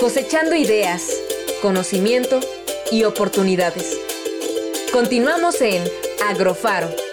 [0.00, 1.12] Cosechando ideas,
[1.60, 2.40] conocimiento
[2.90, 3.98] y oportunidades.
[4.92, 5.82] Continuamos en
[6.28, 7.09] Agrofaro.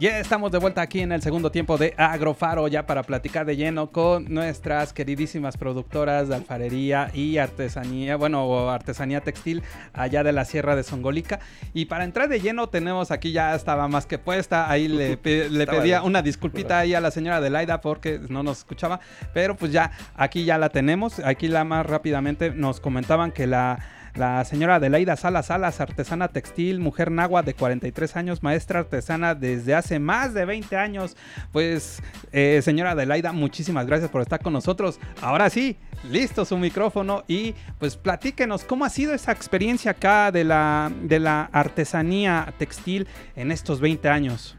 [0.00, 3.54] Ya estamos de vuelta aquí en el segundo tiempo de Agrofaro, ya para platicar de
[3.54, 10.46] lleno con nuestras queridísimas productoras de alfarería y artesanía, bueno, artesanía textil allá de la
[10.46, 11.40] Sierra de Songolica.
[11.74, 15.18] Y para entrar de lleno tenemos aquí ya estaba más que puesta, ahí le,
[15.50, 19.00] le pedía una disculpita ahí a la señora Delaida porque no nos escuchaba,
[19.34, 23.78] pero pues ya aquí ya la tenemos, aquí la más rápidamente nos comentaban que la
[24.14, 29.74] la señora Adelaida Salas Salas, artesana textil, mujer nagua de 43 años, maestra artesana desde
[29.74, 31.16] hace más de 20 años.
[31.52, 35.00] Pues, eh, señora Adelaida, muchísimas gracias por estar con nosotros.
[35.20, 35.76] Ahora sí,
[36.08, 41.18] listo su micrófono y pues platíquenos cómo ha sido esa experiencia acá de la, de
[41.20, 44.56] la artesanía textil en estos 20 años.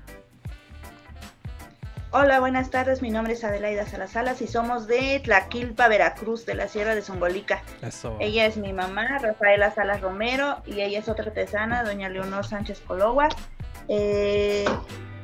[2.14, 3.02] Hola, buenas tardes.
[3.02, 7.64] Mi nombre es Adelaida Salasalas y somos de Tlaquilpa, Veracruz, de la Sierra de Zongolica.
[8.20, 12.82] Ella es mi mamá, Rafaela Salas Romero, y ella es otra artesana, doña Leonor Sánchez
[12.82, 13.30] Cologua.
[13.88, 14.66] Eh,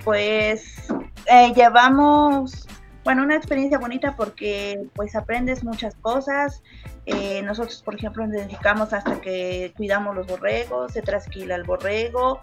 [0.05, 0.87] pues
[1.25, 2.65] eh, llevamos,
[3.03, 6.63] bueno, una experiencia bonita porque pues aprendes muchas cosas.
[7.05, 12.39] Eh, nosotros, por ejemplo, nos dedicamos hasta que cuidamos los borregos, se trasquila el borrego,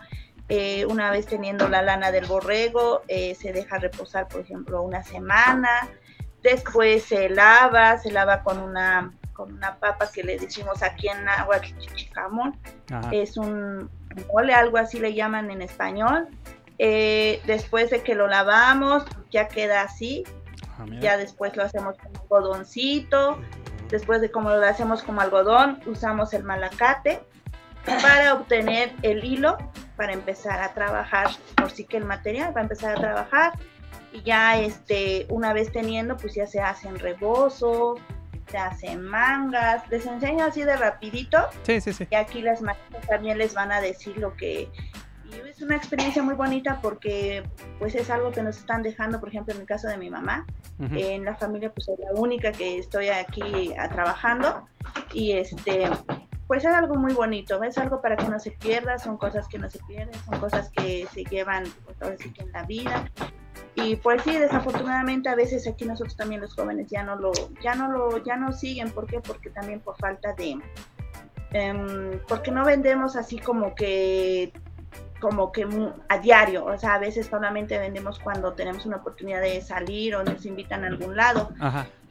[0.48, 5.02] eh, una vez teniendo la lana del borrego, eh, se deja reposar, por ejemplo, una
[5.02, 5.88] semana.
[6.42, 11.26] Después se lava, se lava con una, con una papa que le decimos aquí en
[11.26, 12.58] agua chichicamón.
[13.10, 13.90] Es un
[14.32, 16.28] mole, algo así le llaman en español.
[16.78, 20.24] Eh, después de que lo lavamos, ya queda así.
[20.78, 23.38] Ah, ya después lo hacemos como algodoncito.
[23.88, 27.22] Después de como lo hacemos como algodón, usamos el malacate
[27.84, 29.56] para obtener el hilo
[29.96, 33.52] para empezar a trabajar, por sí que el material va a empezar a trabajar
[34.12, 38.00] y ya este, una vez teniendo, pues ya se hacen rebozos,
[38.48, 41.38] se hacen mangas, les enseño así de rapidito.
[41.62, 42.06] Sí, sí, sí.
[42.10, 44.68] Y aquí las maestras también les van a decir lo que...
[45.24, 47.42] Y es una experiencia muy bonita porque
[47.80, 50.46] pues es algo que nos están dejando, por ejemplo, en el caso de mi mamá,
[50.78, 54.68] en la familia pues es la única que estoy aquí a, trabajando
[55.12, 55.88] y este
[56.46, 59.58] pues es algo muy bonito, es algo para que no se pierda, son cosas que
[59.58, 61.64] no se pierden, son cosas que se llevan
[61.98, 63.10] pues, en la vida.
[63.76, 67.32] Y pues sí, desafortunadamente a veces aquí nosotros también los jóvenes ya no lo,
[67.62, 69.20] ya no lo, ya no siguen, ¿por qué?
[69.20, 70.58] Porque también por falta de,
[71.52, 74.52] em, porque no vendemos así como que
[75.20, 75.66] como que
[76.08, 80.22] a diario, o sea, a veces solamente vendemos cuando tenemos una oportunidad de salir o
[80.22, 81.50] nos invitan a algún lado.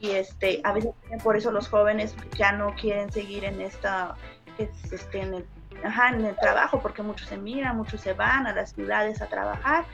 [0.00, 0.92] Y este, a veces
[1.22, 4.16] por eso los jóvenes ya no quieren seguir en esta,
[4.58, 5.46] este, en el,
[5.82, 9.84] en el trabajo, porque muchos se miran, muchos se van a las ciudades a trabajar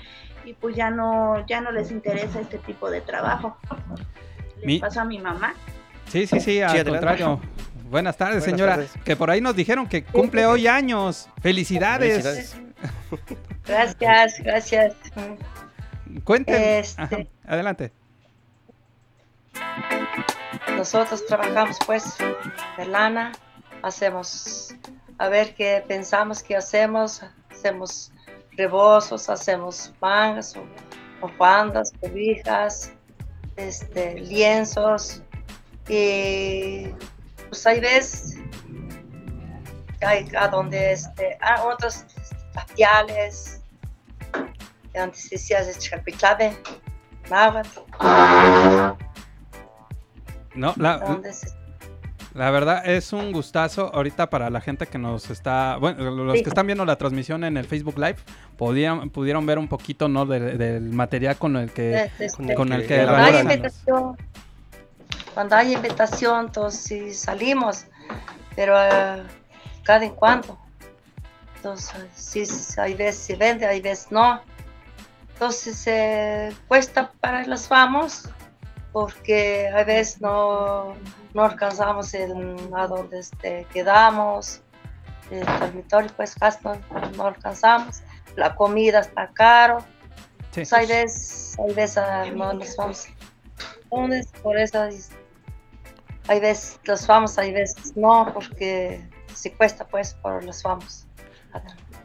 [0.44, 3.56] y pues ya no, ya no les interesa este tipo de trabajo.
[4.62, 5.54] Les pasó a mi mamá.
[6.06, 7.40] Sí, sí, sí, al contrario.
[7.90, 8.86] Buenas tardes, señora.
[9.04, 11.28] Que por ahí nos dijeron que cumple hoy años.
[11.42, 12.56] Felicidades.
[13.66, 14.94] Gracias, gracias.
[16.22, 16.78] Cuéntenme.
[16.78, 17.92] Este, adelante.
[20.76, 22.16] Nosotros trabajamos pues
[22.78, 23.32] de lana,
[23.82, 24.72] hacemos,
[25.18, 28.12] a ver qué pensamos que hacemos, hacemos
[28.52, 30.54] rebozos, hacemos mangas,
[31.20, 32.92] bufandas, cobijas,
[33.56, 35.22] este, lienzos,
[35.88, 36.86] y
[37.50, 38.38] pues hay veces
[40.02, 42.04] hay a donde este, a otros
[42.54, 43.60] tapiales,
[44.94, 46.56] antes decías chapiclave,
[47.28, 47.80] náhuatl.
[50.54, 51.20] No, la,
[52.34, 56.48] la verdad es un gustazo ahorita para la gente que nos está, bueno, los que
[56.48, 58.16] están viendo la transmisión en el Facebook Live,
[58.56, 60.26] podían, pudieron ver un poquito, ¿no?
[60.26, 62.10] del material con el que,
[62.56, 64.16] con el que, cuando, hay invitación,
[65.40, 67.86] cuando hay invitación, entonces salimos,
[68.54, 69.24] pero uh,
[69.84, 70.58] cada en cuando.
[71.56, 72.44] Entonces, sí,
[72.76, 74.42] hay veces se vende, hay veces no.
[75.32, 78.28] Entonces, eh, cuesta para los vamos,
[78.92, 80.94] porque a veces no,
[81.32, 84.60] no alcanzamos el, a donde este, quedamos,
[85.30, 86.58] el dormitorio pues casi
[87.16, 88.02] no, alcanzamos,
[88.36, 89.78] la comida está caro,
[90.50, 90.64] sí.
[90.70, 93.08] hay veces, hay veces ah, no nos vamos,
[94.42, 94.86] por eso
[96.30, 99.00] hay veces los vamos, hay veces no, porque
[99.34, 101.04] si cuesta pues por los vamos.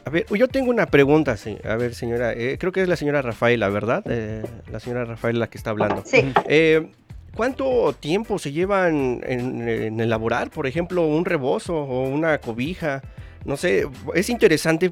[0.03, 3.21] A ver, yo tengo una pregunta, a ver señora, eh, creo que es la señora
[3.21, 4.03] Rafaela, ¿verdad?
[4.09, 6.01] Eh, la señora Rafaela la que está hablando.
[6.05, 6.33] Sí.
[6.47, 6.89] Eh,
[7.35, 13.03] ¿Cuánto tiempo se llevan en, elaborar, por ejemplo, un rebozo o una cobija?
[13.43, 14.89] No sé, es interesante.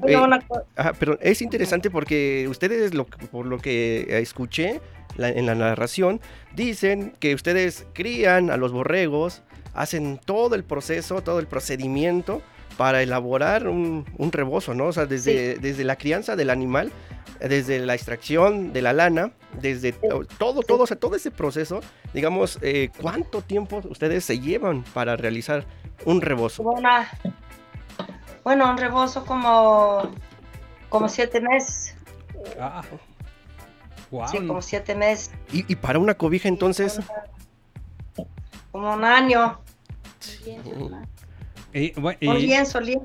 [1.00, 4.80] pero es interesante porque ustedes, lo, por lo que escuché
[5.18, 6.20] en la narración,
[6.54, 9.42] dicen que ustedes crían a los borregos,
[9.74, 12.42] hacen todo el proceso, todo el procedimiento
[12.76, 14.86] para elaborar un, rebozo, ¿no?
[14.86, 16.92] O sea, desde, desde la crianza del animal,
[17.40, 21.80] desde la extracción de la lana, desde todo, todo, o sea, todo ese proceso,
[22.12, 25.64] digamos, eh, ¿cuánto tiempo ustedes se llevan para realizar
[26.04, 26.64] un rebozo?
[28.42, 30.10] bueno, un rebozo como,
[30.88, 31.96] como siete meses.
[32.60, 32.82] Ah.
[34.10, 34.28] Wow.
[34.28, 35.30] Sí, como siete meses.
[35.52, 37.00] ¿Y, ¿Y, para una cobija entonces?
[38.72, 39.60] Como un año.
[40.20, 40.56] Sí.
[41.72, 42.98] Y, y,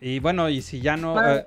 [0.00, 1.22] y bueno, y si ya no...
[1.22, 1.44] Eh,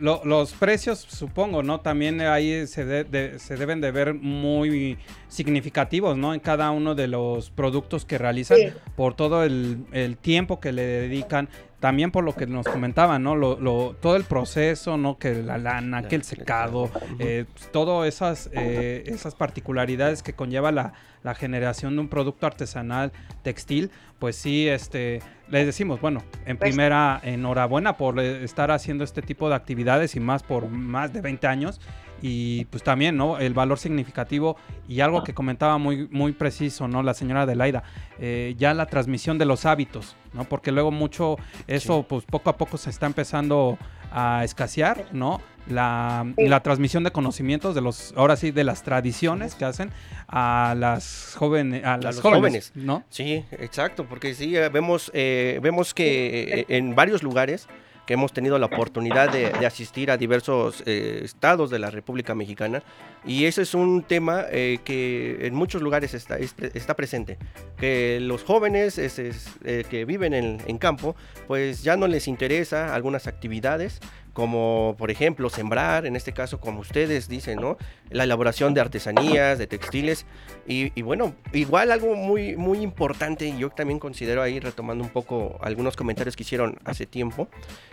[0.00, 1.80] los precios, supongo, ¿no?
[1.80, 6.34] También ahí se, se deben de ver muy significativos, ¿no?
[6.34, 8.58] En cada uno de los productos que realizan,
[8.96, 11.48] por todo el, el, tiempo que le dedican,
[11.84, 13.36] también por lo que nos comentaban, ¿no?
[13.36, 15.18] Lo, lo, todo el proceso, ¿no?
[15.18, 20.94] Que la lana, que el secado, eh, todas esas, eh, esas particularidades que conlleva la,
[21.22, 23.12] la, generación de un producto artesanal
[23.42, 25.20] textil, pues sí, este,
[25.50, 30.20] les decimos, bueno, en pues primera, enhorabuena por estar haciendo este tipo de actividades y
[30.20, 31.82] más por más de 20 años
[32.26, 33.38] y pues también, ¿no?
[33.38, 34.56] El valor significativo
[34.88, 37.02] y algo que comentaba muy, muy preciso, ¿no?
[37.02, 37.82] La señora Adelaida,
[38.18, 40.44] eh, ya la transmisión de los hábitos, ¿no?
[40.44, 43.76] Porque luego mucho eso, pues poco a poco se está empezando
[44.10, 45.42] a escasear, ¿no?
[45.68, 49.90] La, la, transmisión de conocimientos de los, ahora sí, de las tradiciones que hacen
[50.26, 53.04] a las jóvenes, a las jóvenes, ¿no?
[53.10, 57.68] Sí, exacto, porque sí, eh, vemos, eh, vemos que en varios lugares
[58.06, 62.82] que hemos tenido la oportunidad de, asistir a diversos eh, estados de la República Mexicana.
[63.24, 67.38] Y ese es un tema eh, que en muchos lugares está, está presente,
[67.78, 73.26] que los jóvenes eh, que viven en, en campo pues ya no les interesa algunas
[73.26, 74.00] actividades
[74.34, 77.78] como por ejemplo sembrar, en este caso como ustedes dicen, ¿no?
[78.10, 80.26] La elaboración de artesanías, de textiles
[80.66, 85.58] y, bueno, igual algo muy, muy importante, y yo también considero ahí retomando un poco
[85.62, 87.48] algunos comentarios que hicieron hace tiempo,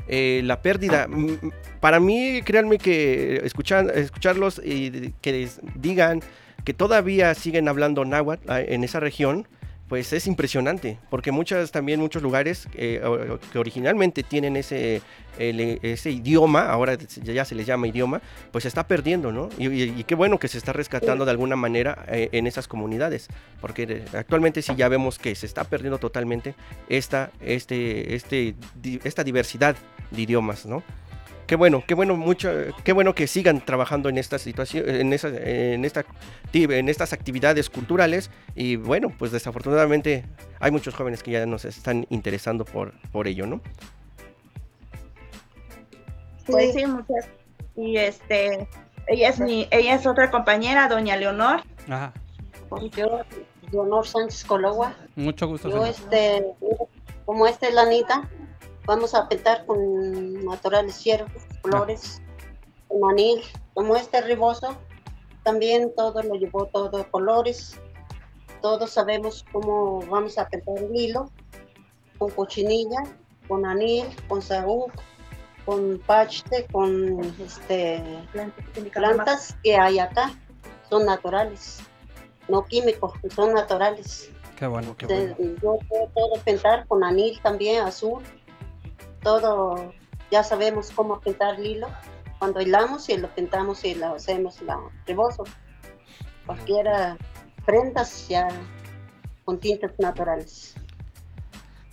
[0.08, 1.08] eh, la pérdida,
[1.80, 6.22] para mí créanme que escuchar, escucharlos y que digan
[6.64, 9.48] que todavía siguen hablando náhuatl ah, en esa región,
[9.92, 13.02] pues es impresionante, porque muchas también muchos lugares eh,
[13.52, 15.02] que originalmente tienen ese,
[15.38, 18.22] ese idioma, ahora ya se les llama idioma,
[18.54, 19.50] pues se está perdiendo, ¿no?
[19.58, 23.28] Y, qué bueno que se está rescatando de alguna manera eh, en esas comunidades,
[23.60, 26.56] porque actualmente sí ya vemos que se está perdiendo totalmente
[26.88, 28.56] esta, este, este,
[29.04, 29.76] esta diversidad
[30.10, 30.84] de idiomas, ¿no?
[31.52, 32.50] Qué bueno, qué bueno, mucho,
[32.86, 36.06] qué bueno que sigan trabajando en esta situación, en esa, en esta,
[36.54, 40.24] en estas actividades culturales y bueno, pues desafortunadamente
[40.62, 43.60] hay muchos jóvenes que ya nos están interesando por, por ello, ¿no?
[46.46, 47.28] Pues sí, muchas.
[47.76, 48.66] Y este,
[49.08, 51.64] ella es mi, ella es otra compañera, doña Leonor.
[51.90, 52.14] Ajá.
[52.96, 53.24] Yo,
[53.74, 54.94] Leonor Sánchez Colagua.
[55.18, 55.68] Mucho gusto.
[55.68, 56.46] Yo, este,
[57.26, 58.30] como esta es la Anita,
[58.86, 59.78] vamos a pintar con
[60.52, 62.22] naturales ciervos, flores,
[62.88, 63.42] con anil,
[63.74, 64.76] como este riboso,
[65.44, 67.80] también todo lo llevó todo colores,
[68.62, 71.32] todos sabemos cómo vamos a pintar el hilo,
[72.18, 73.04] con cochinilla,
[73.48, 74.92] con anil, con sagú,
[75.66, 78.04] con pachte, con este,
[78.94, 80.32] plantas que hay acá,
[80.90, 81.80] son naturales,
[82.50, 84.30] no químicos, son naturales.
[84.58, 85.36] Qué bueno, qué bueno.
[85.64, 88.22] Yo puedo todo pintar con anil también, azul,
[89.24, 89.92] todo
[90.32, 91.88] ya sabemos cómo pintar el hilo.
[92.40, 95.44] Cuando hilamos y lo pintamos y lo hacemos la rebozo.
[96.46, 97.18] Cualquiera
[97.66, 98.48] prendas ya
[99.46, 100.76] con tintas naturales.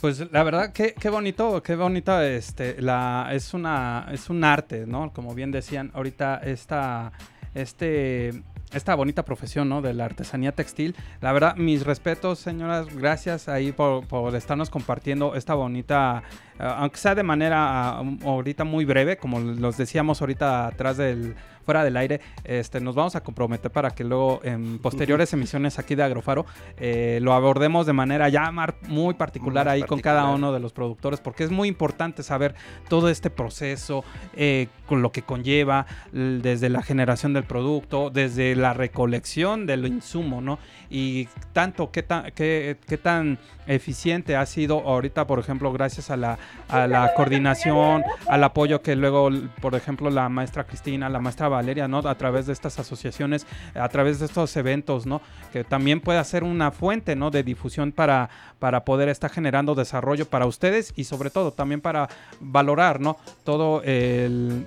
[0.01, 4.87] Pues la verdad, qué, qué bonito, qué bonito, este, la, es una, es un arte,
[4.87, 5.13] ¿no?
[5.13, 7.13] Como bien decían ahorita, esta,
[7.53, 9.83] este, esta bonita profesión, ¿no?
[9.83, 10.95] De la artesanía textil.
[11.21, 16.23] La verdad, mis respetos, señoras, gracias ahí por, por estarnos compartiendo esta bonita
[16.59, 21.35] eh, aunque sea de manera uh, ahorita muy breve, como los decíamos ahorita atrás del
[21.69, 25.95] fuera del aire, este, nos vamos a comprometer para que luego en posteriores emisiones aquí
[25.95, 26.47] de Agrofaro
[26.79, 28.51] eh, lo abordemos de manera ya
[28.87, 32.55] muy particular ahí con cada uno de los productores, porque es muy importante saber
[32.89, 34.03] todo este proceso,
[34.35, 40.41] eh, con lo que conlleva, desde la generación del producto, desde la recolección del insumo,
[40.41, 40.59] ¿no?
[40.89, 46.17] Y tanto qué tan, qué, qué tan eficiente ha sido ahorita, por ejemplo, gracias a
[46.17, 46.39] la
[46.69, 51.89] a la coordinación, al apoyo que luego, por ejemplo, la maestra Cristina, la maestra Valeria,
[51.89, 51.99] ¿no?
[51.99, 55.21] A través de estas asociaciones, a través de estos eventos, ¿no?
[55.53, 57.31] Que también puede ser una fuente, ¿no?
[57.31, 62.09] De difusión para, para poder estar generando desarrollo para ustedes y sobre todo también para
[62.41, 63.17] valorar, ¿no?
[63.45, 64.67] Todo el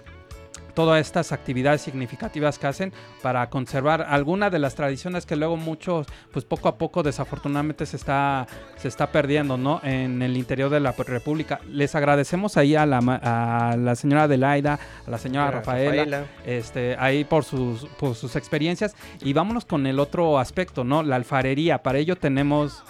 [0.72, 6.07] todas estas actividades significativas que hacen para conservar alguna de las tradiciones que luego muchos,
[6.32, 8.47] pues poco a poco desafortunadamente se está,
[8.78, 9.82] se está perdiendo, ¿no?
[9.84, 11.59] En el interior de la República.
[11.67, 17.24] Les agradecemos ahí a la, a la señora Adelaida, a la señora Rafaela, este, ahí
[17.24, 18.95] por sus, por sus experiencias.
[19.22, 21.03] Y vámonos con el otro aspecto, ¿no?
[21.03, 21.82] La alfarería.
[21.84, 22.84] Para ello tenemos...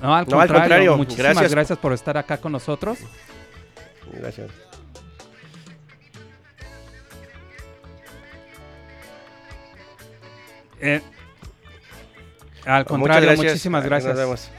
[0.00, 2.98] No, al, contrario, muchísimas gracias por estar acá con nosotros.
[4.12, 4.50] Gracias.
[10.82, 11.00] Eh,
[12.66, 14.50] al contrario, muchísimas gracias.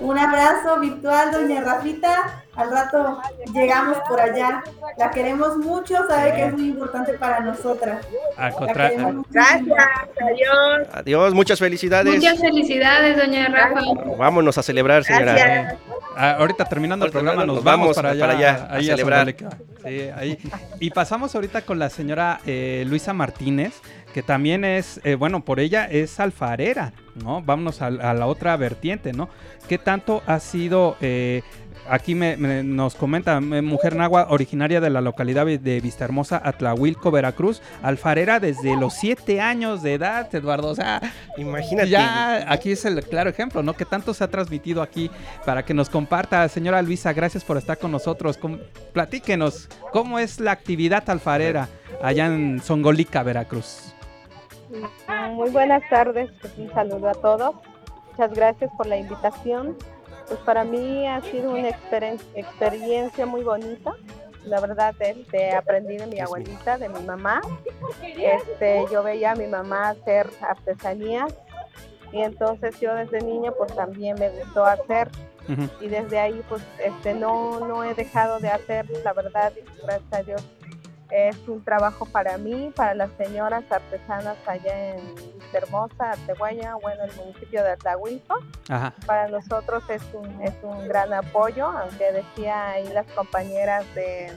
[0.00, 2.42] Un abrazo virtual, doña Rafita.
[2.56, 3.20] Al rato
[3.54, 4.62] llegamos por allá.
[4.98, 8.04] La queremos mucho, sabe que es muy importante para nosotras.
[8.36, 9.68] Gracias,
[10.20, 10.88] adiós.
[10.92, 12.14] Adiós, muchas felicidades.
[12.14, 13.80] Muchas felicidades, doña Rafa.
[14.16, 15.76] Vámonos a celebrar, señora.
[16.16, 19.34] Ah, ahorita terminando el programa nos, vamos, para allá, a celebrar.
[20.16, 20.38] ahí.
[20.80, 23.80] Y pasamos ahorita con la señora eh, Luisa Martínez
[24.12, 26.92] que también es, eh, bueno, por ella es alfarera,
[27.22, 27.42] ¿no?
[27.42, 29.28] Vámonos a, la otra vertiente, ¿no?
[29.68, 31.42] ¿Qué tanto ha sido, eh,
[31.88, 38.40] aquí me, nos comenta, mujer nagua originaria de la localidad de Vistahermosa, Atlahuilco, Veracruz, alfarera
[38.40, 41.00] desde los siete años de edad, Eduardo, o sea,
[41.36, 41.88] imagínate.
[41.88, 43.74] Ya, aquí es el claro ejemplo, ¿no?
[43.74, 45.10] ¿Qué tanto se ha transmitido aquí
[45.46, 48.38] para que nos comparta, señora Luisa, gracias por estar con nosotros,
[48.92, 51.68] platíquenos, ¿cómo es la actividad alfarera
[52.02, 53.94] allá en Songolica, Veracruz?
[55.32, 57.54] Muy buenas tardes, pues un saludo a todos.
[58.10, 59.76] Muchas gracias por la invitación.
[60.28, 63.94] Pues para mí ha sido una experiencia muy bonita.
[64.44, 67.40] La verdad, este, aprendí de mi abuelita, de mi mamá.
[68.02, 71.34] Este, yo veía a mi mamá hacer artesanías
[72.12, 75.08] y entonces yo desde niña pues también me gustó hacer
[75.80, 79.52] y desde ahí pues este no no he dejado de hacer la verdad
[79.82, 80.44] gracias a Dios
[81.10, 85.14] es un trabajo para mí, para las señoras artesanas allá en
[85.52, 88.38] Hermosa, Arteguaya, bueno, el municipio de Atlahuilco.
[89.06, 94.32] Para nosotros es un, es un gran apoyo, aunque decía ahí las compañeras de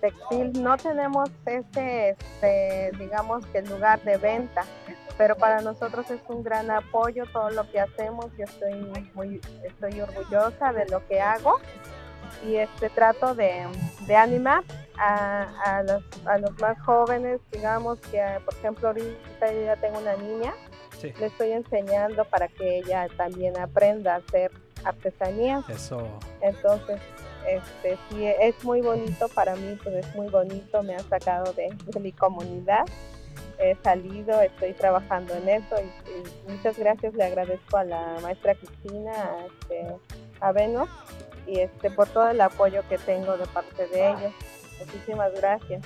[0.00, 4.64] textil, no tenemos ese, este, digamos que el lugar de venta,
[5.16, 8.26] pero para nosotros es un gran apoyo todo lo que hacemos.
[8.36, 8.74] Yo estoy
[9.14, 11.58] muy, estoy orgullosa de lo que hago
[12.46, 13.66] y este trato de,
[14.06, 14.62] de animar
[14.98, 19.98] a, a, los, a los más jóvenes, digamos que por ejemplo ahorita yo ya tengo
[19.98, 20.52] una niña,
[21.02, 24.50] le estoy enseñando para que ella también aprenda a hacer
[24.84, 25.62] artesanía.
[25.68, 26.06] Eso.
[26.40, 27.00] Entonces,
[27.46, 31.74] este sí es muy bonito para mí, pues es muy bonito, me han sacado de,
[32.00, 32.84] mi comunidad,
[33.58, 39.12] he salido, estoy trabajando en eso y, muchas gracias, le agradezco a la maestra Cristina,
[39.12, 39.96] a, este,
[40.40, 40.88] a Venus
[41.46, 44.32] y este por todo el apoyo que tengo de parte de ellos.
[44.78, 45.82] Muchísimas gracias.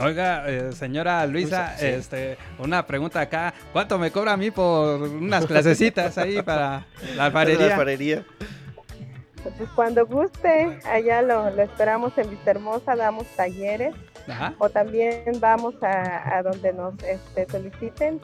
[0.00, 3.54] Oiga, eh, señora Luisa, este, una pregunta acá.
[3.72, 6.84] ¿Cuánto me cobra a mí por unas clasecitas ahí para
[7.16, 8.24] la alfarería?
[9.50, 13.94] Pues cuando guste, allá lo, lo esperamos en Vista Hermosa, damos talleres.
[14.58, 18.22] O también vamos a, a donde nos este, soliciten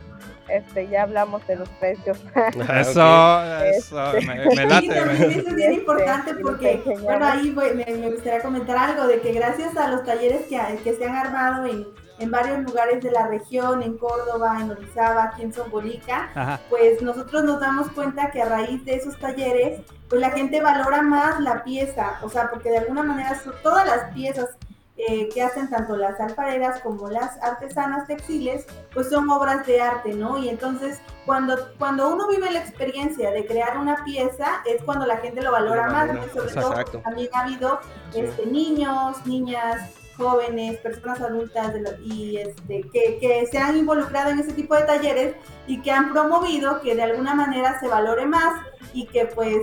[0.50, 2.18] este, ya hablamos de los precios.
[2.80, 4.86] Eso, eso, este, me, late.
[4.86, 9.76] eso es bien importante porque, bueno, ahí me, me, gustaría comentar algo de que gracias
[9.76, 11.86] a los talleres que, que se han armado en,
[12.18, 17.44] en varios lugares de la región, en Córdoba, en Orizaba, aquí en Zombolica, pues nosotros
[17.44, 19.80] nos damos cuenta que a raíz de esos talleres,
[20.10, 24.12] pues la gente valora más la pieza, o sea, porque de alguna manera todas las
[24.12, 24.50] piezas
[24.96, 30.12] eh, que hacen tanto las alfareras como las artesanas textiles, pues son obras de arte,
[30.12, 30.36] ¿no?
[30.36, 35.18] Y entonces cuando, cuando uno vive la experiencia de crear una pieza, es cuando la
[35.18, 36.28] gente lo valora más, ¿no?
[36.34, 37.80] sobre todo también ha habido
[38.12, 41.72] este, niños, niñas, jóvenes, personas adultas
[42.04, 45.34] y este, que, que, se han involucrado en ese tipo de talleres
[45.66, 48.60] y que han promovido que de alguna manera se valore más
[48.92, 49.56] y que pues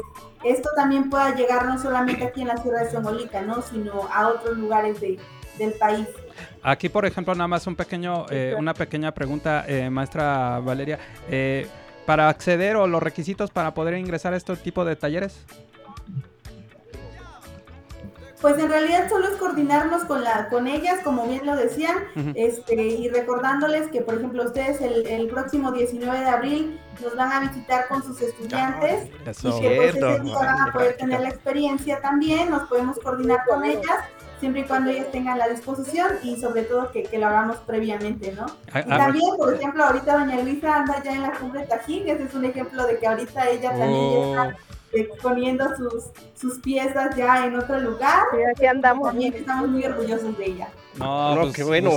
[0.43, 3.61] esto también pueda llegar no solamente aquí en la ciudad de Somolica, ¿no?
[3.61, 5.19] sino a otros lugares de,
[5.57, 6.07] del país.
[6.61, 10.99] Aquí, por ejemplo, nada más un pequeño, eh, una pequeña pregunta, eh, maestra Valeria.
[11.29, 11.67] Eh,
[12.05, 15.45] ¿Para acceder o los requisitos para poder ingresar a este tipo de talleres?
[18.41, 21.97] Pues en realidad solo es coordinarnos con la, con ellas, como bien lo decían,
[22.35, 27.31] este, y recordándoles que, por ejemplo, ustedes el, el, próximo 19 de abril nos van
[27.31, 31.29] a visitar con sus estudiantes y que pues ese día van a poder tener la
[31.29, 34.05] experiencia también, nos podemos coordinar con ellas
[34.39, 38.33] siempre y cuando ellas tengan la disposición y sobre todo que, que lo hagamos previamente,
[38.33, 38.45] ¿no?
[38.71, 42.07] Ah, y ah, también, por ejemplo, ahorita doña Luisa anda ya en la cumbre Tajín,
[42.07, 46.05] ese es un ejemplo de que ahorita ella también ya está oh exponiendo sus,
[46.39, 48.23] sus piezas ya en otro lugar.
[48.31, 49.09] Sí, aquí andamos.
[49.09, 50.69] También estamos muy orgullosos de ella.
[50.97, 51.91] No, no pues, qué bueno.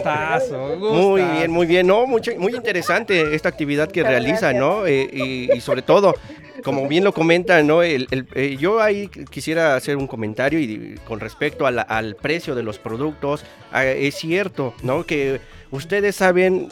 [0.78, 1.86] Muy bien, muy bien.
[1.86, 4.86] No, mucho, muy interesante esta actividad que realiza, ¿no?
[4.86, 6.14] Eh, y, sobre todo,
[6.62, 7.82] como bien lo comenta, ¿no?
[7.82, 12.78] El, eh, yo ahí quisiera hacer un comentario y con respecto al precio de los
[12.78, 13.44] productos.
[13.72, 15.04] Ah, es cierto, ¿no?
[15.04, 16.68] Que ustedes saben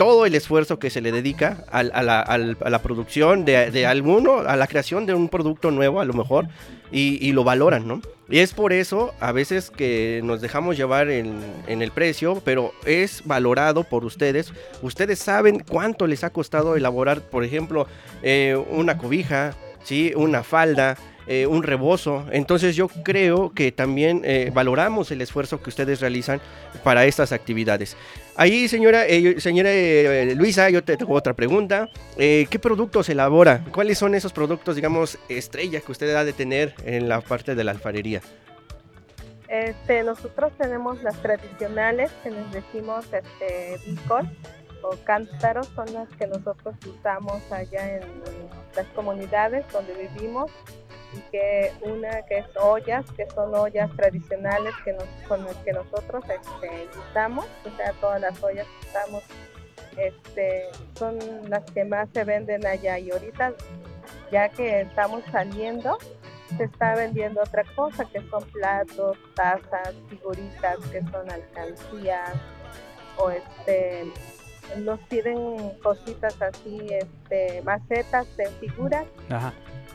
[0.00, 5.04] todo el esfuerzo que se le dedica a, la, producción de, alguno, a la creación
[5.04, 6.48] de un producto nuevo a lo mejor,
[6.90, 8.00] y, lo valoran, ¿no?
[8.30, 13.20] Y es por eso a veces que nos dejamos llevar en, el precio, pero es
[13.26, 14.54] valorado por ustedes.
[14.80, 17.86] Ustedes saben cuánto les ha costado elaborar, por ejemplo,
[18.22, 20.14] eh, una cobija, ¿sí?
[20.16, 20.96] una falda,
[21.32, 22.26] eh, un rebozo.
[22.32, 26.40] Entonces yo creo que también eh, valoramos el esfuerzo que ustedes realizan
[26.82, 27.96] para estas actividades.
[28.34, 29.70] Ahí, señora, eh, señora
[30.34, 31.88] Luisa, yo te tengo otra pregunta.
[32.16, 33.62] ¿Qué productos elabora?
[33.72, 37.62] ¿Cuáles son esos productos, digamos, estrellas que usted ha de tener en la parte de
[37.62, 38.22] la alfarería?
[39.46, 44.28] Este, nosotros tenemos las tradicionales que les decimos este, bicol
[44.82, 48.02] o cántaros, son las que nosotros usamos allá en
[48.74, 50.50] las comunidades donde vivimos
[51.30, 56.24] que una que es ollas, que son ollas tradicionales que nos, con las que nosotros
[56.24, 59.22] este, usamos, o sea, todas las ollas que usamos
[59.96, 63.54] este, son las que más se venden allá y ahorita
[64.30, 65.98] ya que estamos saliendo
[66.56, 72.34] se está vendiendo otra cosa que son platos, tazas, figuritas que son alcancías
[73.18, 74.12] o este
[74.78, 79.04] nos piden cositas así, este, macetas de figuras.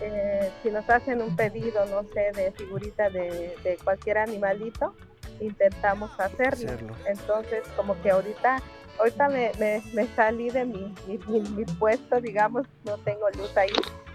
[0.02, 4.94] Eh, si nos hacen un pedido, no sé, de figurita de, cualquier animalito,
[5.40, 6.94] intentamos hacerlo.
[7.06, 8.62] Entonces, como que ahorita,
[9.00, 9.52] ahorita me,
[9.94, 13.70] me, salí de mi, mi, puesto, digamos, no tengo luz ahí.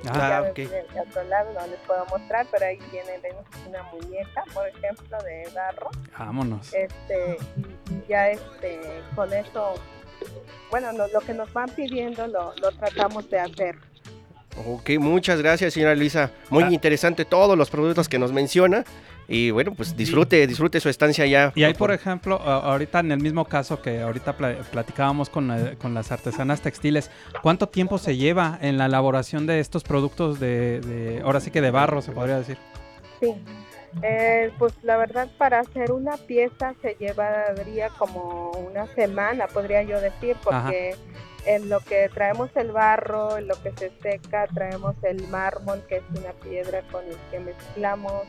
[0.08, 3.20] Ah, ya de otro lado no les puedo mostrar, pero ahí tiene
[3.68, 5.90] una muñeca, por ejemplo, de barro.
[6.18, 6.72] Vámonos.
[6.72, 8.80] Este, y, ya este,
[9.14, 9.74] con eso,
[10.70, 13.89] bueno, lo que nos van pidiendo lo, lo tratamos de hacer.
[14.56, 16.30] Ok, muchas gracias, señora Luisa.
[16.50, 16.70] Muy ah.
[16.70, 18.84] interesante todos los productos que nos menciona.
[19.32, 21.52] Y bueno, pues disfrute, disfrute su estancia allá.
[21.54, 25.46] Y ahí, por ejemplo, ahorita en el mismo caso que ahorita platicábamos con,
[25.94, 31.38] las artesanas textiles, ¿cuánto tiempo se lleva en la elaboración de estos productos de, ahora
[31.38, 32.58] sí que de barro, se podría decir?
[33.20, 33.36] Sí,
[34.02, 40.00] eh, pues la verdad para hacer una pieza se llevaría como una semana, podría yo
[40.00, 40.96] decir, porque
[41.46, 45.96] en lo que traemos el barro, en lo que se seca, traemos el mármol, que
[45.96, 48.24] es una piedra con el que mezclamos,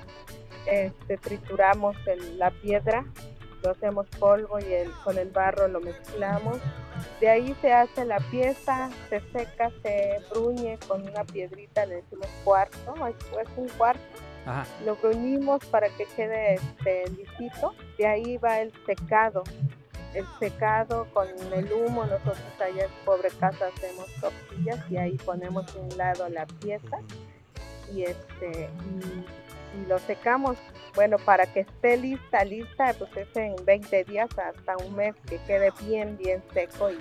[0.65, 1.95] este, trituramos
[2.37, 3.05] la piedra,
[3.63, 6.57] lo hacemos polvo y el, con el barro lo mezclamos.
[7.19, 12.27] De ahí se hace la pieza, se seca, se bruñe con una piedrita, le decimos
[12.43, 14.01] cuarto, es, un cuarto.
[14.85, 17.75] Lo bruñimos para que quede este, lisito.
[17.97, 19.43] De ahí va el secado
[20.13, 25.65] el secado con el humo, nosotros allá en Pobre Casa hacemos tortillas y ahí ponemos
[25.75, 26.99] un lado la pieza
[27.93, 28.69] y este
[29.73, 30.57] y, lo secamos,
[30.95, 35.39] bueno, para que esté lista, lista, pues es en 20 días hasta un mes que
[35.47, 36.97] quede bien, bien seco y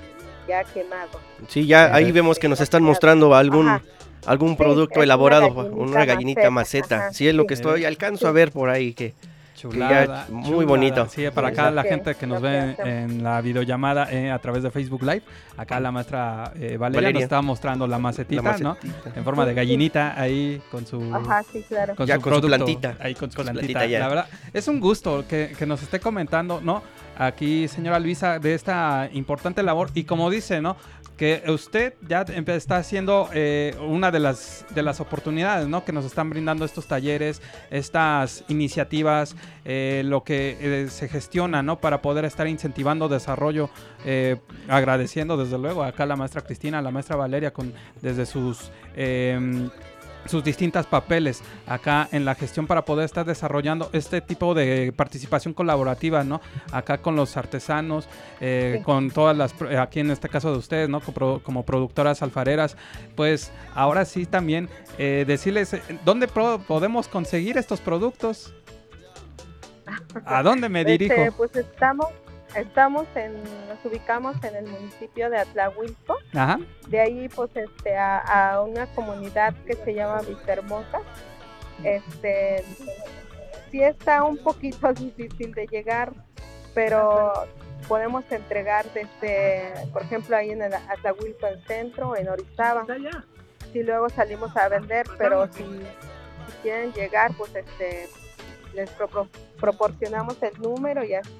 [0.48, 1.18] ya quemado.
[1.48, 3.80] Sí, ya ahí vemos que nos están mostrando algún
[4.26, 7.12] algún producto elaborado, una gallinita maceta.
[7.12, 9.14] sí, es lo que estoy, alcanzo a ver por ahí que
[9.60, 11.06] Chulada, muy bonito.
[11.08, 14.70] Sí, para acá la gente que nos ve en la videollamada eh, a través de
[14.70, 15.22] Facebook Live,
[15.56, 18.76] acá la maestra eh, Valeria, nos está mostrando la macetita, ¿no?
[19.14, 21.94] En forma de gallinita ahí con su Ajá, sí, claro.
[21.94, 22.96] con, Ya su con su plantita.
[23.00, 23.78] ahí con su Con su plantita.
[23.80, 23.98] plantita ya.
[24.00, 26.82] La verdad, es un gusto que, que nos esté comentando, ¿no?
[27.18, 30.76] Aquí, señora Luisa, de esta importante labor y como dice, ¿no?
[31.20, 35.84] Que usted ya está haciendo eh, una de las, de las oportunidades, ¿no?
[35.84, 41.78] Que nos están brindando estos talleres, estas iniciativas, eh, lo que eh, se gestiona, ¿no?
[41.78, 43.68] Para poder estar incentivando desarrollo,
[44.06, 48.24] eh, agradeciendo desde luego acá a la maestra Cristina, a la maestra Valeria, con, desde
[48.24, 48.70] sus...
[50.26, 55.54] sus distintas papeles acá en la gestión para poder estar desarrollando este tipo de participación
[55.54, 56.40] colaborativa, ¿no?
[56.72, 58.08] Acá con los artesanos,
[58.40, 61.00] eh, con todas las, aquí en este caso de ustedes, ¿no?
[61.00, 62.76] Como, como productoras alfareras,
[63.16, 64.68] pues ahora sí también
[64.98, 68.54] eh, decirles eh, dónde pro- podemos conseguir estos productos.
[70.24, 71.14] ¿A dónde me dirijo?
[71.14, 72.06] Este, pues estamos,
[72.56, 73.34] estamos en,
[73.68, 76.16] nos ubicamos en el municipio de Atlahuilco.
[76.34, 76.58] Ajá.
[76.88, 78.18] De ahí, pues, este, a,
[78.52, 81.00] a una comunidad que se llama Vistahermosa.
[81.84, 82.64] Este,
[83.70, 86.12] sí está un poquito difícil de llegar,
[86.74, 87.32] pero
[87.88, 92.84] podemos entregar desde, por ejemplo, ahí en el Atlahuilco en centro, en Orizaba.
[93.72, 98.08] Sí, luego salimos a vender, pero si, si quieren llegar, pues, este,
[98.74, 99.28] les pro-
[99.58, 101.30] proporcionamos el número y así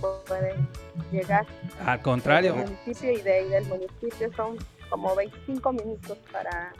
[0.00, 0.68] pueden
[1.10, 1.46] llegar
[1.84, 2.54] Al contrario.
[2.54, 4.56] del municipio y de ahí del municipio son
[4.90, 6.72] como 25 minutos para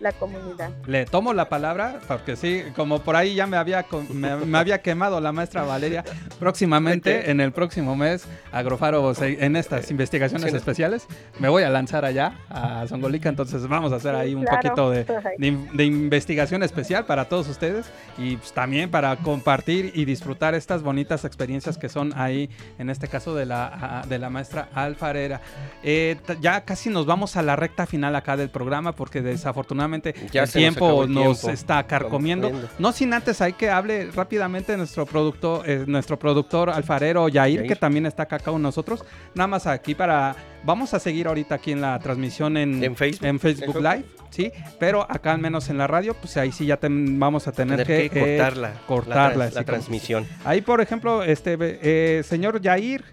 [0.00, 0.70] la comunidad.
[0.86, 4.80] Le tomo la palabra, porque sí, como por ahí ya me había, me, me había
[4.80, 6.04] quemado la maestra Valeria,
[6.38, 10.56] próximamente, en el próximo mes, Agrofaro, en estas investigaciones Sí.
[10.56, 11.06] especiales,
[11.40, 14.56] me voy a lanzar allá a Zongolica, entonces vamos a hacer ahí un claro.
[14.62, 15.04] poquito de,
[15.36, 17.86] de in- de investigación especial para todos ustedes
[18.16, 23.08] y pues, también para compartir y disfrutar estas bonitas experiencias que son ahí, en este
[23.08, 25.40] caso de la, de la maestra alfarera.
[25.82, 29.87] Eh, ya casi nos vamos a la recta final acá del programa porque desafortunadamente
[30.32, 32.50] Ya el tiempo nos está carcomiendo.
[32.78, 37.68] No sin antes hay que hable rápidamente nuestro productor, eh, nuestro productor alfarero Yair, Yair.
[37.68, 39.04] que también está acá con nosotros.
[39.34, 40.34] Nada más aquí para
[40.64, 43.26] vamos a seguir ahorita aquí en la transmisión en, En Facebook.
[43.26, 46.66] en Facebook En Live, sí, pero acá al menos en la radio, pues ahí sí
[46.66, 50.26] ya ten- vamos a tener, Tener que, que eh, cortarla, cortarla, la como- transmisión.
[50.44, 53.04] Ahí, por ejemplo, este eh, señor Yair,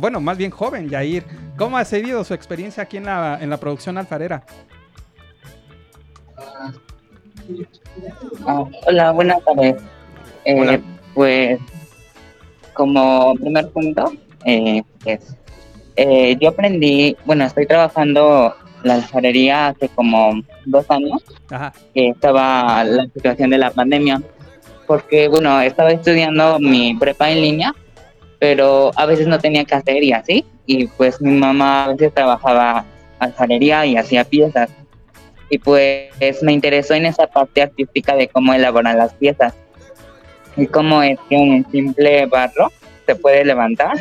[0.00, 1.24] bueno, más bien joven Yair,
[1.56, 4.44] ¿cómo ha seguido su experiencia aquí en la, en la producción alfarera?
[8.46, 9.76] Ah, hola, buenas tardes.
[10.44, 10.80] Eh,
[11.14, 11.58] Pues,
[12.72, 14.12] como primer punto,
[14.44, 15.36] eh, pues,
[15.96, 18.54] eh, yo aprendí, bueno, estoy trabajando
[18.84, 21.72] la alfarería hace como dos años, Ajá.
[21.92, 24.22] que estaba la situación de la pandemia,
[24.86, 27.74] porque, bueno, estaba estudiando mi prepa en línea,
[28.38, 32.14] pero a veces no tenía que hacer y así, y pues mi mamá a veces
[32.14, 32.84] trabajaba
[33.18, 34.70] alfarería y hacía piezas
[35.50, 36.10] y pues
[36.42, 39.52] me interesó en esa parte artística de cómo elaboran las piezas.
[40.56, 42.70] Y cómo es que un simple barro
[43.04, 43.96] se puede levantar,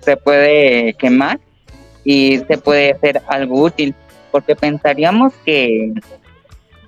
[0.00, 1.38] se puede quemar
[2.04, 3.94] y se puede hacer algo útil,
[4.30, 5.92] porque pensaríamos que,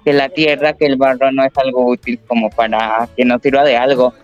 [0.05, 3.64] que la tierra, que el barro no es algo útil como para que nos sirva
[3.64, 4.14] de algo,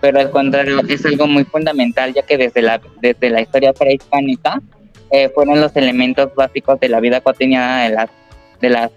[0.00, 4.60] pero al contrario es algo muy fundamental, ya que desde la, desde la historia prehispánica
[5.10, 8.10] eh, fueron los elementos básicos de la vida cotidiana de las,
[8.60, 8.90] de las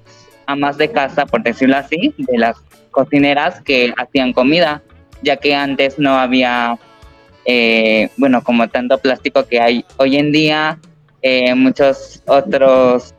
[0.48, 2.58] amas de casa, por decirlo así, de las
[2.92, 4.82] cocineras que hacían comida,
[5.22, 6.80] ya que antes no había,
[7.46, 10.80] eh, bueno, como tanto plástico que hay hoy en día,
[11.22, 13.14] eh, muchos otros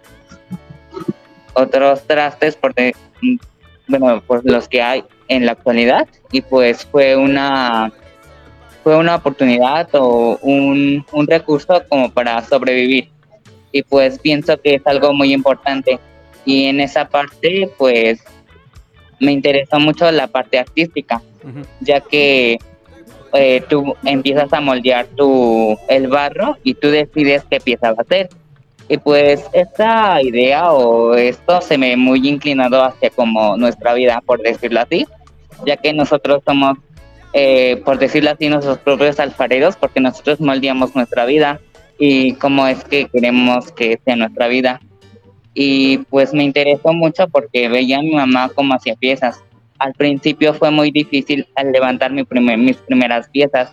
[1.54, 2.72] otros trastes por
[3.88, 6.08] bueno por los que hay en la actualidad.
[6.32, 7.92] Y pues fue una
[8.82, 13.10] fue una oportunidad o un, un recurso como para sobrevivir.
[13.70, 15.98] Y pues pienso que es algo muy importante
[16.48, 18.24] y en esa parte pues
[19.20, 21.20] me interesó mucho la parte artística
[21.80, 22.56] ya que
[23.34, 28.04] eh, tú empiezas a moldear tu el barro y tú decides qué pieza va a
[28.04, 28.30] ser.
[28.88, 34.40] Y pues esta idea o esto se me muy inclinado hacia como nuestra vida por
[34.40, 35.06] decirlo así
[35.66, 36.78] ya que nosotros somos
[37.34, 41.60] eh, por decirlo así nuestros propios alfareros porque nosotros moldeamos nuestra vida
[41.98, 44.80] y cómo es que queremos que sea nuestra vida
[45.60, 49.42] y pues me interesó mucho porque veía a mi mamá cómo hacía piezas.
[49.80, 53.72] Al principio fue muy difícil al levantar mi primer- mis primeras piezas,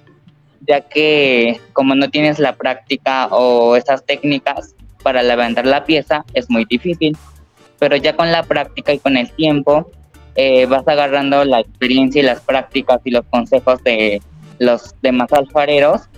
[0.67, 4.73] ya que como no tienes la práctica o esas técnicas
[5.03, 7.15] para levantar la pieza es muy difícil,
[7.77, 9.91] pero ya con la práctica y con el tiempo
[10.33, 14.23] eh, vas agarrando la experiencia y las prácticas y los consejos de,
[14.57, 16.09] los demás alfareros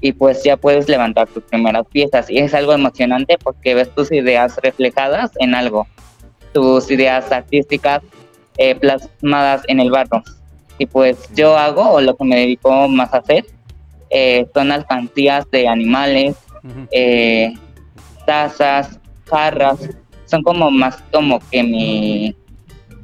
[0.00, 2.30] y pues ya puedes levantar tus primeras piezas.
[2.30, 5.86] Y es algo emocionante porque ves tus ideas reflejadas en algo,
[6.52, 8.02] tus ideas artísticas
[8.58, 10.22] eh, plasmadas en el barro.
[10.78, 13.46] Y pues yo hago, o lo que me dedico más a hacer,
[14.10, 16.36] eh, son alcancías de animales,
[16.90, 17.54] eh,
[18.26, 19.78] tazas, jarras,
[20.26, 22.36] son como más como que mi,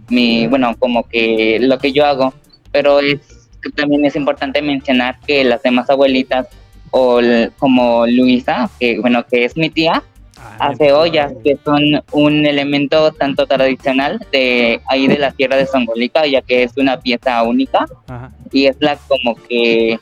[0.08, 2.34] mi, bueno, como que lo que yo hago,
[2.72, 6.48] pero es también es importante mencionar que las demás abuelitas
[6.92, 7.20] o
[7.58, 10.02] como Luisa, que bueno, que es mi tía,
[10.38, 11.82] ah, hace ollas, que son
[12.12, 17.00] un elemento tanto tradicional de ahí de la Sierra de Songolica, ya que es una
[17.00, 17.86] pieza única.
[18.52, 19.98] Y es la como que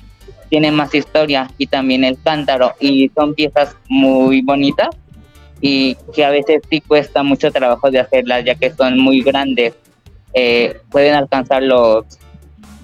[0.49, 4.89] tiene más historia y también el cántaro y son piezas muy bonitas
[5.61, 9.75] y que a veces sí cuesta mucho trabajo de hacerlas ya que son muy grandes.
[10.35, 12.05] Eh, pueden alcanzar los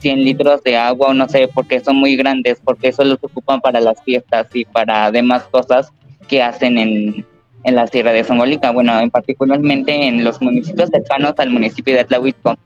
[0.07, 3.61] 100 litros de agua o no sé, porque son muy grandes, porque eso los ocupan
[3.61, 5.93] para las fiestas y para demás cosas
[6.29, 7.27] que hacen en,
[7.65, 12.01] en la Sierra de Zongolica, bueno, en particularmente en los municipios cercanos al municipio de
[12.03, 12.57] Atlahuitco.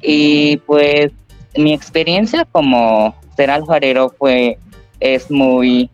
[0.00, 1.12] Y pues
[1.58, 4.56] mi experiencia como ser alfarero fue,
[4.98, 5.90] es muy,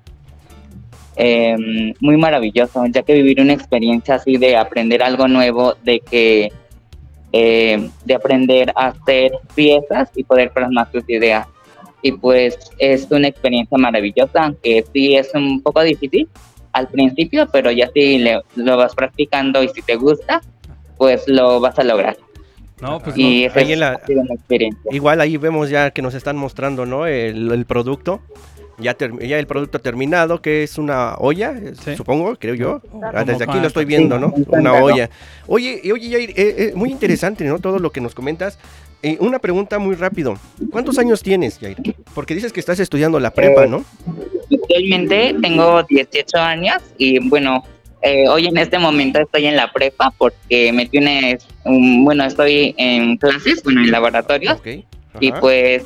[1.17, 6.53] em, muy maravilloso, ya que vivir una experiencia así de aprender algo nuevo, de que
[7.33, 11.47] eh, de aprender a hacer piezas y poder plasmar tus ideas.
[12.03, 16.29] Y pues es una experiencia maravillosa, aunque sí es un poco difícil
[16.73, 18.25] al principio, pero ya si
[18.57, 20.43] lo vas practicando y si te gusta,
[20.97, 22.17] pues lo vas a lograr.
[22.81, 24.01] No, pues y ahí la,
[24.91, 27.07] igual ahí vemos ya que nos están mostrando, ¿no?
[27.07, 28.21] El, el producto
[28.83, 31.55] ya, ya el producto terminado, que es una olla,
[31.97, 32.81] supongo, creo yo.
[33.03, 34.35] Ah, desde aquí lo estoy viendo, ¿no?
[34.49, 35.11] Una olla.
[35.47, 37.59] Oye, oye, Jair, eh, eh, muy interesante, ¿no?
[37.59, 38.59] Todo lo que nos comentas.
[39.03, 40.39] Eh, una pregunta muy rápido.
[40.71, 41.77] ¿Cuántos años tienes, Jair?
[42.15, 43.85] Porque dices que estás estudiando la prepa, ¿no?
[44.53, 47.65] Actualmente tengo 18 años y bueno,
[48.29, 53.63] hoy en este momento estoy en la prepa porque me tienes, bueno, estoy en clases,
[53.63, 54.61] bueno, en laboratorios
[55.21, 55.85] y pues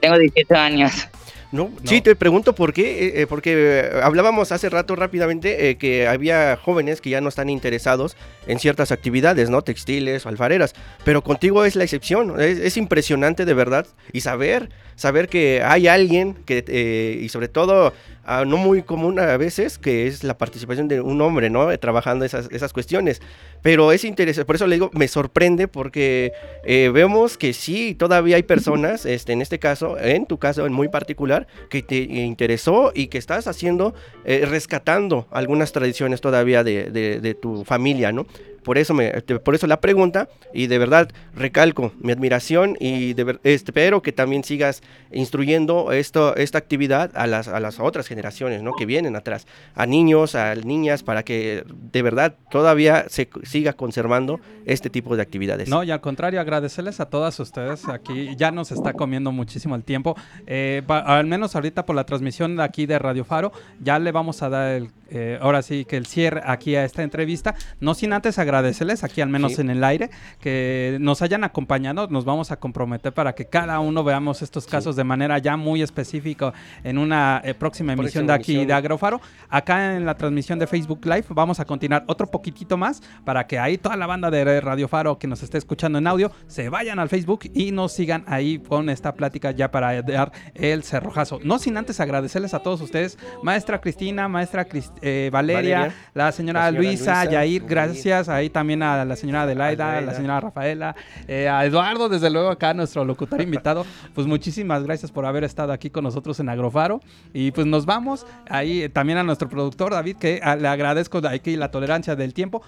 [0.00, 1.08] tengo 18 años.
[1.52, 6.08] No, sí, te pregunto por qué, eh, eh, porque hablábamos hace rato rápidamente eh, que
[6.08, 8.16] había jóvenes que ya no están interesados
[8.46, 9.62] en ciertas actividades, ¿no?
[9.62, 10.74] Textiles, alfareras,
[11.04, 16.34] pero contigo es la excepción, es, impresionante de verdad y saber, saber que hay alguien
[16.44, 17.92] que, y sobre todo
[18.28, 21.78] Ah, no muy común a veces, que es la participación de un hombre, ¿no?
[21.78, 23.22] Trabajando esas, esas cuestiones.
[23.62, 26.32] Pero es interesante, por eso le digo, me sorprende porque
[26.64, 30.72] eh, vemos que sí, todavía hay personas, este, en este caso, en tu caso en
[30.72, 36.90] muy particular, que te interesó y que estás haciendo, eh, rescatando algunas tradiciones todavía de,
[36.90, 38.26] de tu familia, ¿no?
[38.66, 43.38] Por eso, me, por eso la pregunta y de verdad recalco mi admiración y de,
[43.44, 48.72] espero que también sigas instruyendo esto, esta actividad a las, a las otras generaciones ¿no?
[48.72, 49.46] que vienen atrás,
[49.76, 55.22] a niños, a niñas, para que de verdad todavía se siga conservando este tipo de
[55.22, 55.68] actividades.
[55.68, 57.88] No, y al contrario, agradecerles a todas ustedes.
[57.88, 60.16] Aquí ya nos está comiendo muchísimo el tiempo.
[60.48, 64.48] Eh, al menos ahorita por la transmisión aquí de Radio Faro, ya le vamos a
[64.48, 67.54] dar el, eh, ahora sí que el cierre aquí a esta entrevista.
[67.78, 72.08] No sin antes agradecer agradecerles aquí al menos en el aire que nos hayan acompañado.
[72.08, 75.82] Nos vamos a comprometer para que cada uno veamos estos casos de manera ya muy
[75.82, 76.52] específica
[76.84, 79.20] en una eh, próxima emisión de aquí de Agrofaro.
[79.48, 83.58] Acá en la transmisión de Facebook Live vamos a continuar otro poquitito más para que
[83.58, 86.98] ahí toda la banda de Radio Faro que nos esté escuchando en audio se vayan
[86.98, 91.40] al Facebook y nos sigan ahí con esta plática ya para dar el cerrojazo.
[91.42, 94.66] No sin antes agradecerles a todos ustedes, maestra Cristina, maestra
[95.02, 100.14] eh, Valeria, la señora, Luisa, Yair, gracias ahí también a la señora Adelaida, a la
[100.14, 100.96] señora Rafaela,
[101.28, 103.84] eh, a Eduardo, desde luego acá, nuestro locutor invitado.
[104.14, 107.00] Pues muchísimas gracias por haber estado aquí con nosotros en Agrofaro.
[107.32, 111.20] Y pues nos vamos ahí eh, también a nuestro productor David, que ah, le agradezco
[111.28, 112.62] aquí la tolerancia del tiempo.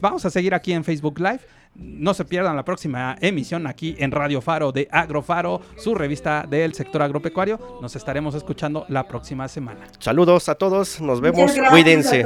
[0.00, 1.40] Vamos a seguir aquí en Facebook Live.
[1.78, 6.74] No se pierdan la próxima emisión aquí en Radio Faro de Agrofaro, su revista del
[6.74, 7.78] sector agropecuario.
[7.80, 9.86] Nos estaremos escuchando la próxima semana.
[10.00, 12.24] Saludos a todos, nos vemos, cuídense.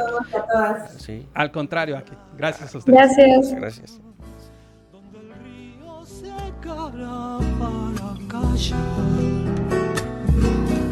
[1.34, 2.12] Al contrario, aquí.
[2.36, 2.96] Gracias a ustedes.
[2.96, 3.54] Gracias.
[3.54, 4.00] Gracias.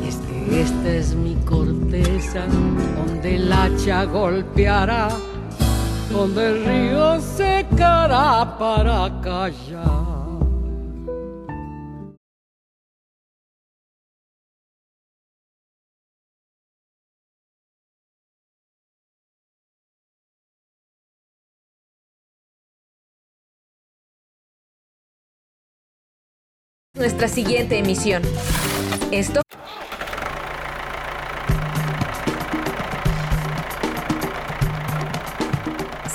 [0.06, 5.08] Este, esta es mi corteza donde el hacha golpeará
[6.10, 10.10] donde el río secará para callar.
[26.94, 28.22] Nuestra siguiente emisión.
[29.10, 29.42] Esto